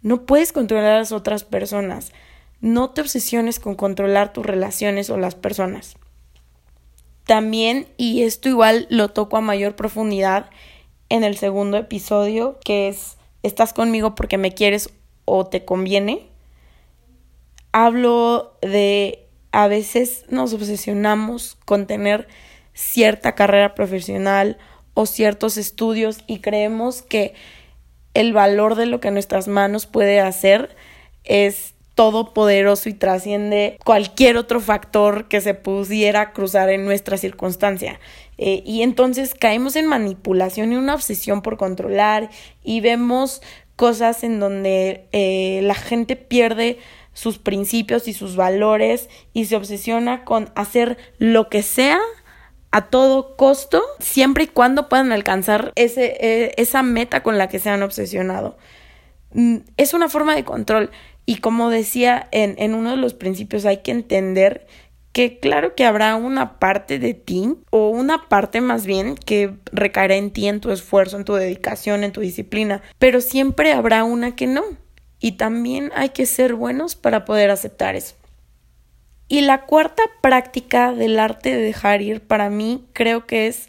No 0.01 0.25
puedes 0.25 0.53
controlar 0.53 0.93
a 0.93 0.99
las 1.01 1.13
otras 1.13 1.45
personas. 1.45 2.13
No 2.63 2.89
te 2.91 3.03
obsesiones 3.03 3.61
con 3.61 3.75
controlar 3.75 4.33
tus 4.33 4.47
relaciones 4.47 5.11
o 5.11 5.19
las 5.19 5.35
personas. 5.35 5.97
También, 7.31 7.87
y 7.97 8.23
esto 8.23 8.49
igual 8.49 8.89
lo 8.91 9.11
toco 9.11 9.37
a 9.37 9.41
mayor 9.41 9.77
profundidad 9.77 10.51
en 11.11 11.23
el 11.23 11.37
segundo 11.37 11.77
episodio, 11.77 12.59
que 12.65 12.89
es 12.89 13.19
¿Estás 13.45 13.73
conmigo 13.73 14.17
porque 14.17 14.37
me 14.37 14.53
quieres 14.53 14.91
o 15.27 15.47
te 15.47 15.65
conviene? 15.65 16.27
Hablo 17.71 18.57
de 18.63 19.29
a 19.53 19.69
veces 19.69 20.25
nos 20.29 20.53
obsesionamos 20.55 21.57
con 21.67 21.87
tener 21.87 22.27
cierta 22.75 23.37
carrera 23.37 23.77
profesional 23.77 24.59
o 24.95 25.07
ciertos 25.07 25.57
estudios 25.57 26.25
y 26.27 26.41
creemos 26.41 27.01
que 27.01 27.35
el 28.13 28.33
valor 28.33 28.75
de 28.75 28.87
lo 28.87 28.99
que 28.99 29.13
nuestras 29.13 29.47
manos 29.47 29.87
puede 29.87 30.19
hacer 30.19 30.75
es 31.23 31.75
todopoderoso 32.01 32.89
y 32.89 32.95
trasciende 32.95 33.79
cualquier 33.85 34.39
otro 34.39 34.59
factor 34.59 35.29
que 35.29 35.43
se 35.43 35.53
pudiera 35.53 36.33
cruzar 36.33 36.71
en 36.71 36.87
nuestra 36.87 37.19
circunstancia. 37.19 38.01
Eh, 38.39 38.63
y 38.65 38.81
entonces 38.81 39.35
caemos 39.35 39.77
en 39.77 39.85
manipulación 39.85 40.73
y 40.73 40.77
una 40.77 40.95
obsesión 40.95 41.43
por 41.43 41.59
controlar 41.59 42.31
y 42.65 42.81
vemos 42.81 43.43
cosas 43.77 44.25
en 44.25 44.41
donde 44.41 45.09
eh, 45.13 45.61
la 45.63 45.75
gente 45.75 46.17
pierde 46.17 46.79
sus 47.13 47.37
principios 47.37 48.09
y 48.09 48.15
sus 48.15 48.35
valores 48.35 49.11
y 49.35 49.45
se 49.45 49.57
obsesiona 49.57 50.25
con 50.25 50.51
hacer 50.55 50.97
lo 51.19 51.51
que 51.51 51.63
sea 51.63 52.01
a 52.71 52.87
todo 52.87 53.37
costo, 53.37 53.83
siempre 53.99 54.45
y 54.45 54.47
cuando 54.47 54.89
puedan 54.89 55.13
alcanzar 55.13 55.75
ese, 55.75 56.17
eh, 56.19 56.55
esa 56.57 56.83
meta 56.83 57.23
con 57.23 57.37
la 57.37 57.51
que 57.51 57.59
se 57.59 57.69
han 57.69 57.83
obsesionado. 57.83 58.57
Mm, 59.33 59.59
es 59.77 59.95
una 59.95 60.09
forma 60.09 60.35
de 60.35 60.45
control 60.45 60.91
y 61.27 61.37
como 61.37 61.71
decía 61.71 62.29
en, 62.33 62.55
en 62.59 62.75
uno 62.75 62.91
de 62.91 62.97
los 62.97 63.15
principios, 63.15 63.65
hay 63.65 63.79
que 63.79 63.91
entender 63.91 64.67
que 65.13 65.41
claro 65.41 65.75
que 65.75 65.85
habrá 65.85 66.15
una 66.15 66.59
parte 66.59 66.99
de 66.99 67.15
ti 67.15 67.57
o 67.71 67.89
una 67.89 68.29
parte 68.29 68.61
más 68.61 68.87
bien 68.87 69.17
que 69.17 69.55
recaerá 69.73 70.15
en 70.15 70.31
ti, 70.31 70.47
en 70.47 70.61
tu 70.61 70.71
esfuerzo, 70.71 71.17
en 71.17 71.25
tu 71.25 71.35
dedicación, 71.35 72.05
en 72.05 72.13
tu 72.13 72.21
disciplina, 72.21 72.83
pero 72.99 73.21
siempre 73.21 73.73
habrá 73.73 74.05
una 74.05 74.37
que 74.37 74.47
no. 74.47 74.63
Y 75.19 75.33
también 75.33 75.91
hay 75.95 76.11
que 76.11 76.27
ser 76.27 76.55
buenos 76.55 76.95
para 76.95 77.25
poder 77.25 77.51
aceptar 77.51 77.95
eso. 77.95 78.15
Y 79.29 79.43
la 79.43 79.67
cuarta 79.67 80.03
práctica 80.23 80.93
del 80.93 81.19
arte 81.19 81.55
de 81.55 81.63
dejar 81.63 82.03
ir 82.03 82.21
para 82.21 82.49
mí 82.51 82.87
creo 82.93 83.27
que 83.27 83.47
es 83.47 83.69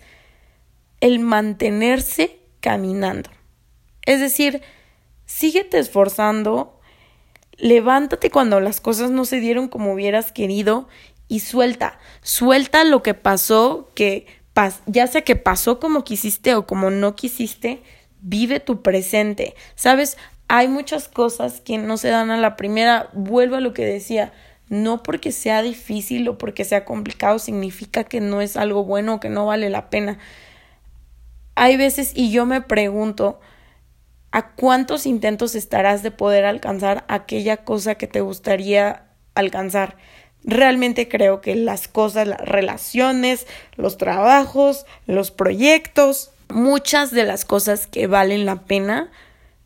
el 1.01 1.19
mantenerse 1.19 2.39
caminando. 2.61 3.29
Es 4.05 4.19
decir, 4.19 4.61
síguete 5.25 5.77
esforzando, 5.77 6.79
levántate 7.61 8.31
cuando 8.31 8.59
las 8.59 8.81
cosas 8.81 9.11
no 9.11 9.23
se 9.23 9.39
dieron 9.39 9.69
como 9.69 9.93
hubieras 9.93 10.31
querido 10.31 10.89
y 11.27 11.39
suelta, 11.39 11.99
suelta 12.21 12.83
lo 12.83 13.03
que 13.03 13.13
pasó, 13.13 13.89
que 13.95 14.25
ya 14.87 15.07
sea 15.07 15.21
que 15.21 15.35
pasó 15.37 15.79
como 15.79 16.03
quisiste 16.03 16.55
o 16.55 16.65
como 16.65 16.89
no 16.89 17.15
quisiste, 17.15 17.81
vive 18.19 18.59
tu 18.59 18.81
presente. 18.81 19.55
Sabes, 19.75 20.17
hay 20.47 20.67
muchas 20.67 21.07
cosas 21.07 21.61
que 21.61 21.77
no 21.77 21.97
se 21.97 22.09
dan 22.09 22.31
a 22.31 22.37
la 22.37 22.57
primera, 22.57 23.09
vuelvo 23.13 23.55
a 23.55 23.61
lo 23.61 23.73
que 23.73 23.85
decía, 23.85 24.33
no 24.67 25.03
porque 25.03 25.31
sea 25.31 25.61
difícil 25.61 26.27
o 26.27 26.37
porque 26.37 26.65
sea 26.65 26.83
complicado 26.83 27.39
significa 27.39 28.03
que 28.03 28.21
no 28.21 28.41
es 28.41 28.57
algo 28.57 28.83
bueno 28.83 29.15
o 29.15 29.19
que 29.19 29.29
no 29.29 29.45
vale 29.45 29.69
la 29.69 29.89
pena. 29.89 30.17
Hay 31.55 31.77
veces 31.77 32.11
y 32.15 32.31
yo 32.31 32.45
me 32.45 32.61
pregunto, 32.61 33.39
¿A 34.31 34.51
cuántos 34.51 35.05
intentos 35.05 35.55
estarás 35.55 36.03
de 36.03 36.11
poder 36.11 36.45
alcanzar 36.45 37.03
aquella 37.09 37.57
cosa 37.57 37.95
que 37.95 38.07
te 38.07 38.21
gustaría 38.21 39.03
alcanzar? 39.35 39.97
Realmente 40.43 41.09
creo 41.09 41.41
que 41.41 41.55
las 41.55 41.89
cosas, 41.89 42.27
las 42.27 42.39
relaciones, 42.39 43.45
los 43.75 43.97
trabajos, 43.97 44.85
los 45.05 45.31
proyectos, 45.31 46.31
muchas 46.49 47.11
de 47.11 47.25
las 47.25 47.43
cosas 47.43 47.87
que 47.87 48.07
valen 48.07 48.45
la 48.45 48.61
pena 48.63 49.11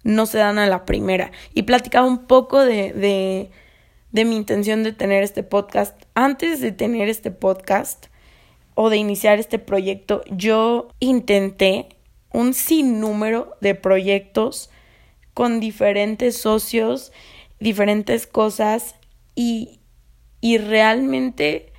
no 0.03 0.25
se 0.25 0.39
dan 0.39 0.57
a 0.57 0.67
la 0.67 0.83
primera. 0.85 1.31
Y 1.53 1.63
platicaba 1.63 2.07
un 2.07 2.25
poco 2.25 2.61
de, 2.61 2.91
de, 2.91 3.51
de 4.11 4.25
mi 4.25 4.35
intención 4.35 4.83
de 4.83 4.93
tener 4.93 5.23
este 5.23 5.43
podcast. 5.43 5.95
Antes 6.15 6.59
de 6.59 6.71
tener 6.71 7.07
este 7.07 7.29
podcast 7.29 8.07
o 8.73 8.89
de 8.89 8.97
iniciar 8.97 9.39
este 9.39 9.59
proyecto, 9.59 10.23
yo 10.29 10.89
intenté 10.99 11.94
un 12.35 12.53
sinnúmero 12.53 13.55
de 13.61 13.75
proyectos 13.75 14.69
con 15.33 15.59
diferentes 15.59 16.37
socios, 16.37 17.11
diferentes 17.59 18.27
cosas 18.27 18.95
y, 19.35 19.79
y 20.41 20.57
realmente, 20.57 21.71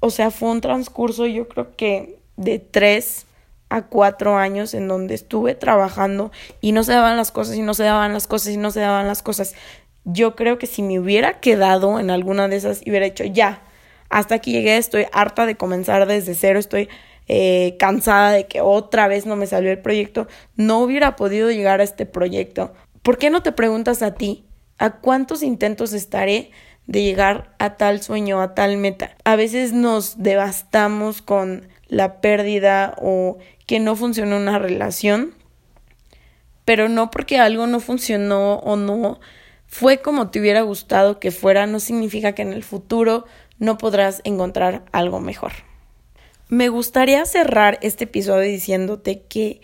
o 0.00 0.10
sea, 0.10 0.30
fue 0.30 0.50
un 0.50 0.60
transcurso 0.60 1.26
yo 1.26 1.48
creo 1.48 1.76
que 1.76 2.20
de 2.36 2.58
tres 2.58 3.26
a 3.68 3.82
cuatro 3.82 4.36
años 4.36 4.74
en 4.74 4.88
donde 4.88 5.14
estuve 5.14 5.54
trabajando 5.54 6.32
y 6.60 6.72
no 6.72 6.82
se 6.82 6.92
daban 6.92 7.16
las 7.16 7.30
cosas 7.30 7.56
y 7.56 7.62
no 7.62 7.74
se 7.74 7.84
daban 7.84 8.12
las 8.12 8.26
cosas 8.26 8.52
y 8.52 8.56
no 8.56 8.70
se 8.70 8.80
daban 8.80 9.06
las 9.06 9.22
cosas. 9.22 9.54
Yo 10.04 10.34
creo 10.34 10.58
que 10.58 10.66
si 10.66 10.82
me 10.82 10.98
hubiera 10.98 11.40
quedado 11.40 12.00
en 12.00 12.10
alguna 12.10 12.48
de 12.48 12.56
esas 12.56 12.80
y 12.84 12.90
hubiera 12.90 13.06
hecho 13.06 13.24
ya, 13.24 13.62
hasta 14.08 14.36
aquí 14.36 14.52
llegué, 14.52 14.76
estoy 14.76 15.06
harta 15.12 15.46
de 15.46 15.56
comenzar 15.56 16.06
desde 16.06 16.34
cero, 16.34 16.58
estoy 16.58 16.88
eh, 17.32 17.76
cansada 17.78 18.32
de 18.32 18.48
que 18.48 18.60
otra 18.60 19.06
vez 19.06 19.24
no 19.24 19.36
me 19.36 19.46
salió 19.46 19.70
el 19.70 19.78
proyecto, 19.78 20.26
no 20.56 20.80
hubiera 20.80 21.14
podido 21.14 21.48
llegar 21.52 21.80
a 21.80 21.84
este 21.84 22.04
proyecto. 22.04 22.72
¿Por 23.02 23.18
qué 23.18 23.30
no 23.30 23.40
te 23.40 23.52
preguntas 23.52 24.02
a 24.02 24.14
ti, 24.14 24.44
a 24.78 24.96
cuántos 24.96 25.44
intentos 25.44 25.92
estaré 25.92 26.50
de 26.88 27.04
llegar 27.04 27.54
a 27.60 27.76
tal 27.76 28.02
sueño, 28.02 28.42
a 28.42 28.56
tal 28.56 28.78
meta? 28.78 29.12
A 29.22 29.36
veces 29.36 29.72
nos 29.72 30.20
devastamos 30.20 31.22
con 31.22 31.68
la 31.86 32.20
pérdida 32.20 32.96
o 33.00 33.38
que 33.64 33.78
no 33.78 33.94
funcionó 33.94 34.36
una 34.36 34.58
relación, 34.58 35.32
pero 36.64 36.88
no 36.88 37.12
porque 37.12 37.38
algo 37.38 37.68
no 37.68 37.78
funcionó 37.78 38.54
o 38.54 38.74
no 38.74 39.20
fue 39.68 39.98
como 39.98 40.30
te 40.32 40.40
hubiera 40.40 40.62
gustado 40.62 41.20
que 41.20 41.30
fuera, 41.30 41.68
no 41.68 41.78
significa 41.78 42.32
que 42.32 42.42
en 42.42 42.52
el 42.52 42.64
futuro 42.64 43.24
no 43.60 43.78
podrás 43.78 44.20
encontrar 44.24 44.82
algo 44.90 45.20
mejor. 45.20 45.52
Me 46.50 46.68
gustaría 46.68 47.24
cerrar 47.26 47.78
este 47.80 48.04
episodio 48.04 48.50
diciéndote 48.50 49.22
que 49.22 49.60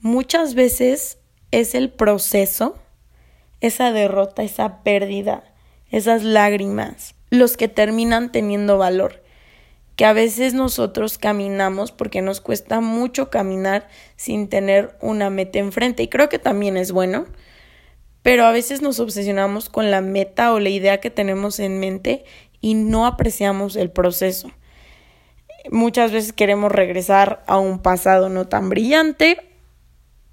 muchas 0.00 0.54
veces 0.54 1.18
es 1.50 1.74
el 1.74 1.90
proceso, 1.90 2.78
esa 3.60 3.92
derrota, 3.92 4.42
esa 4.42 4.82
pérdida, 4.82 5.44
esas 5.90 6.22
lágrimas, 6.22 7.16
los 7.28 7.58
que 7.58 7.68
terminan 7.68 8.32
teniendo 8.32 8.78
valor. 8.78 9.22
Que 9.94 10.06
a 10.06 10.14
veces 10.14 10.54
nosotros 10.54 11.18
caminamos 11.18 11.92
porque 11.92 12.22
nos 12.22 12.40
cuesta 12.40 12.80
mucho 12.80 13.28
caminar 13.28 13.86
sin 14.16 14.48
tener 14.48 14.96
una 15.02 15.28
meta 15.28 15.58
enfrente. 15.58 16.02
Y 16.02 16.08
creo 16.08 16.30
que 16.30 16.38
también 16.38 16.78
es 16.78 16.92
bueno. 16.92 17.26
Pero 18.22 18.46
a 18.46 18.52
veces 18.52 18.80
nos 18.80 19.00
obsesionamos 19.00 19.68
con 19.68 19.90
la 19.90 20.00
meta 20.00 20.54
o 20.54 20.60
la 20.60 20.70
idea 20.70 20.98
que 20.98 21.10
tenemos 21.10 21.60
en 21.60 21.78
mente 21.78 22.24
y 22.62 22.72
no 22.72 23.04
apreciamos 23.04 23.76
el 23.76 23.90
proceso. 23.90 24.50
Muchas 25.70 26.12
veces 26.12 26.32
queremos 26.32 26.72
regresar 26.72 27.42
a 27.46 27.58
un 27.58 27.80
pasado 27.80 28.28
no 28.28 28.46
tan 28.46 28.68
brillante 28.68 29.38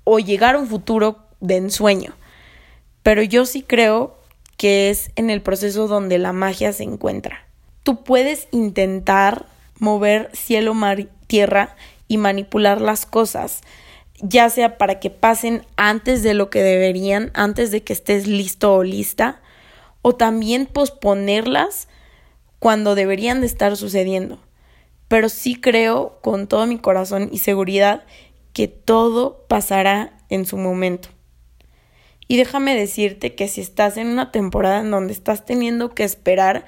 o 0.04 0.20
llegar 0.20 0.56
a 0.56 0.60
un 0.60 0.68
futuro 0.68 1.20
de 1.40 1.58
ensueño. 1.58 2.14
Pero 3.04 3.22
yo 3.24 3.46
sí 3.46 3.64
creo 3.64 4.18
que 4.58 4.90
es 4.90 5.12
en 5.16 5.30
el 5.30 5.42
proceso 5.42 5.88
donde 5.88 6.18
la 6.18 6.34
magia 6.34 6.74
se 6.74 6.84
encuentra. 6.84 7.48
tú 7.84 8.02
puedes 8.04 8.48
intentar 8.52 9.46
mover 9.78 10.30
cielo, 10.34 10.74
mar, 10.74 11.06
tierra 11.28 11.76
y 12.08 12.18
manipular 12.18 12.80
las 12.80 13.06
cosas, 13.06 13.60
ya 14.22 14.50
sea 14.50 14.78
para 14.78 15.02
que 15.02 15.10
pasen 15.10 15.66
antes 15.76 16.24
de 16.24 16.34
lo 16.34 16.50
que 16.50 16.64
deberían, 16.64 17.32
antes 17.34 17.72
de 17.72 17.84
que 17.84 17.92
estés 17.92 18.26
listo 18.26 18.74
o 18.74 18.84
lista, 18.84 19.42
o 20.02 20.16
también 20.16 20.66
posponerlas 20.66 21.90
cuando 22.60 22.96
deberían 22.96 23.42
de 23.42 23.48
estar 23.48 23.76
sucediendo. 23.76 24.40
Pero 25.14 25.30
sí 25.30 25.54
creo 25.54 26.18
con 26.24 26.48
todo 26.48 26.66
mi 26.66 26.80
corazón 26.80 27.30
y 27.32 27.38
seguridad 27.38 28.04
que 28.52 28.68
todo 28.68 29.46
pasará 29.48 30.18
en 30.30 30.48
su 30.48 30.58
momento. 30.58 31.10
Y 32.28 32.38
déjame 32.38 32.74
decirte 32.74 33.36
que 33.36 33.48
si 33.48 33.62
estás 33.62 33.98
en 33.98 34.08
una 34.08 34.32
temporada 34.32 34.80
en 34.80 34.90
donde 34.90 35.14
estás 35.14 35.46
teniendo 35.46 35.94
que 35.94 36.04
esperar 36.04 36.66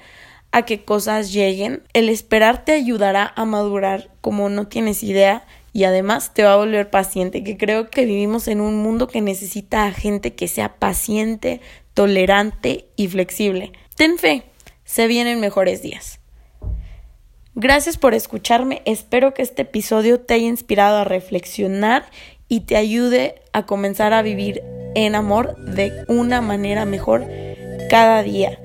a 0.52 0.64
que 0.64 0.84
cosas 0.84 1.32
lleguen, 1.32 1.82
el 1.92 2.08
esperar 2.08 2.64
te 2.64 2.70
ayudará 2.70 3.32
a 3.34 3.44
madurar 3.46 4.10
como 4.20 4.48
no 4.48 4.68
tienes 4.68 5.02
idea 5.02 5.44
y 5.72 5.82
además 5.82 6.32
te 6.32 6.44
va 6.44 6.52
a 6.52 6.58
volver 6.58 6.88
paciente, 6.88 7.42
que 7.42 7.56
creo 7.56 7.90
que 7.90 8.04
vivimos 8.04 8.46
en 8.46 8.60
un 8.60 8.76
mundo 8.76 9.08
que 9.08 9.22
necesita 9.22 9.86
a 9.86 9.90
gente 9.90 10.36
que 10.36 10.46
sea 10.46 10.76
paciente, 10.76 11.60
tolerante 11.94 12.86
y 12.94 13.08
flexible. 13.08 13.72
Ten 13.96 14.18
fe, 14.18 14.44
se 14.84 15.08
vienen 15.08 15.40
mejores 15.40 15.82
días. 15.82 16.20
Gracias 17.58 17.96
por 17.96 18.12
escucharme, 18.12 18.82
espero 18.84 19.32
que 19.32 19.40
este 19.40 19.62
episodio 19.62 20.20
te 20.20 20.34
haya 20.34 20.46
inspirado 20.46 20.98
a 20.98 21.04
reflexionar 21.04 22.04
y 22.48 22.60
te 22.60 22.76
ayude 22.76 23.36
a 23.54 23.64
comenzar 23.64 24.12
a 24.12 24.20
vivir 24.20 24.62
en 24.94 25.14
amor 25.14 25.56
de 25.56 26.04
una 26.06 26.42
manera 26.42 26.84
mejor 26.84 27.24
cada 27.88 28.22
día. 28.22 28.58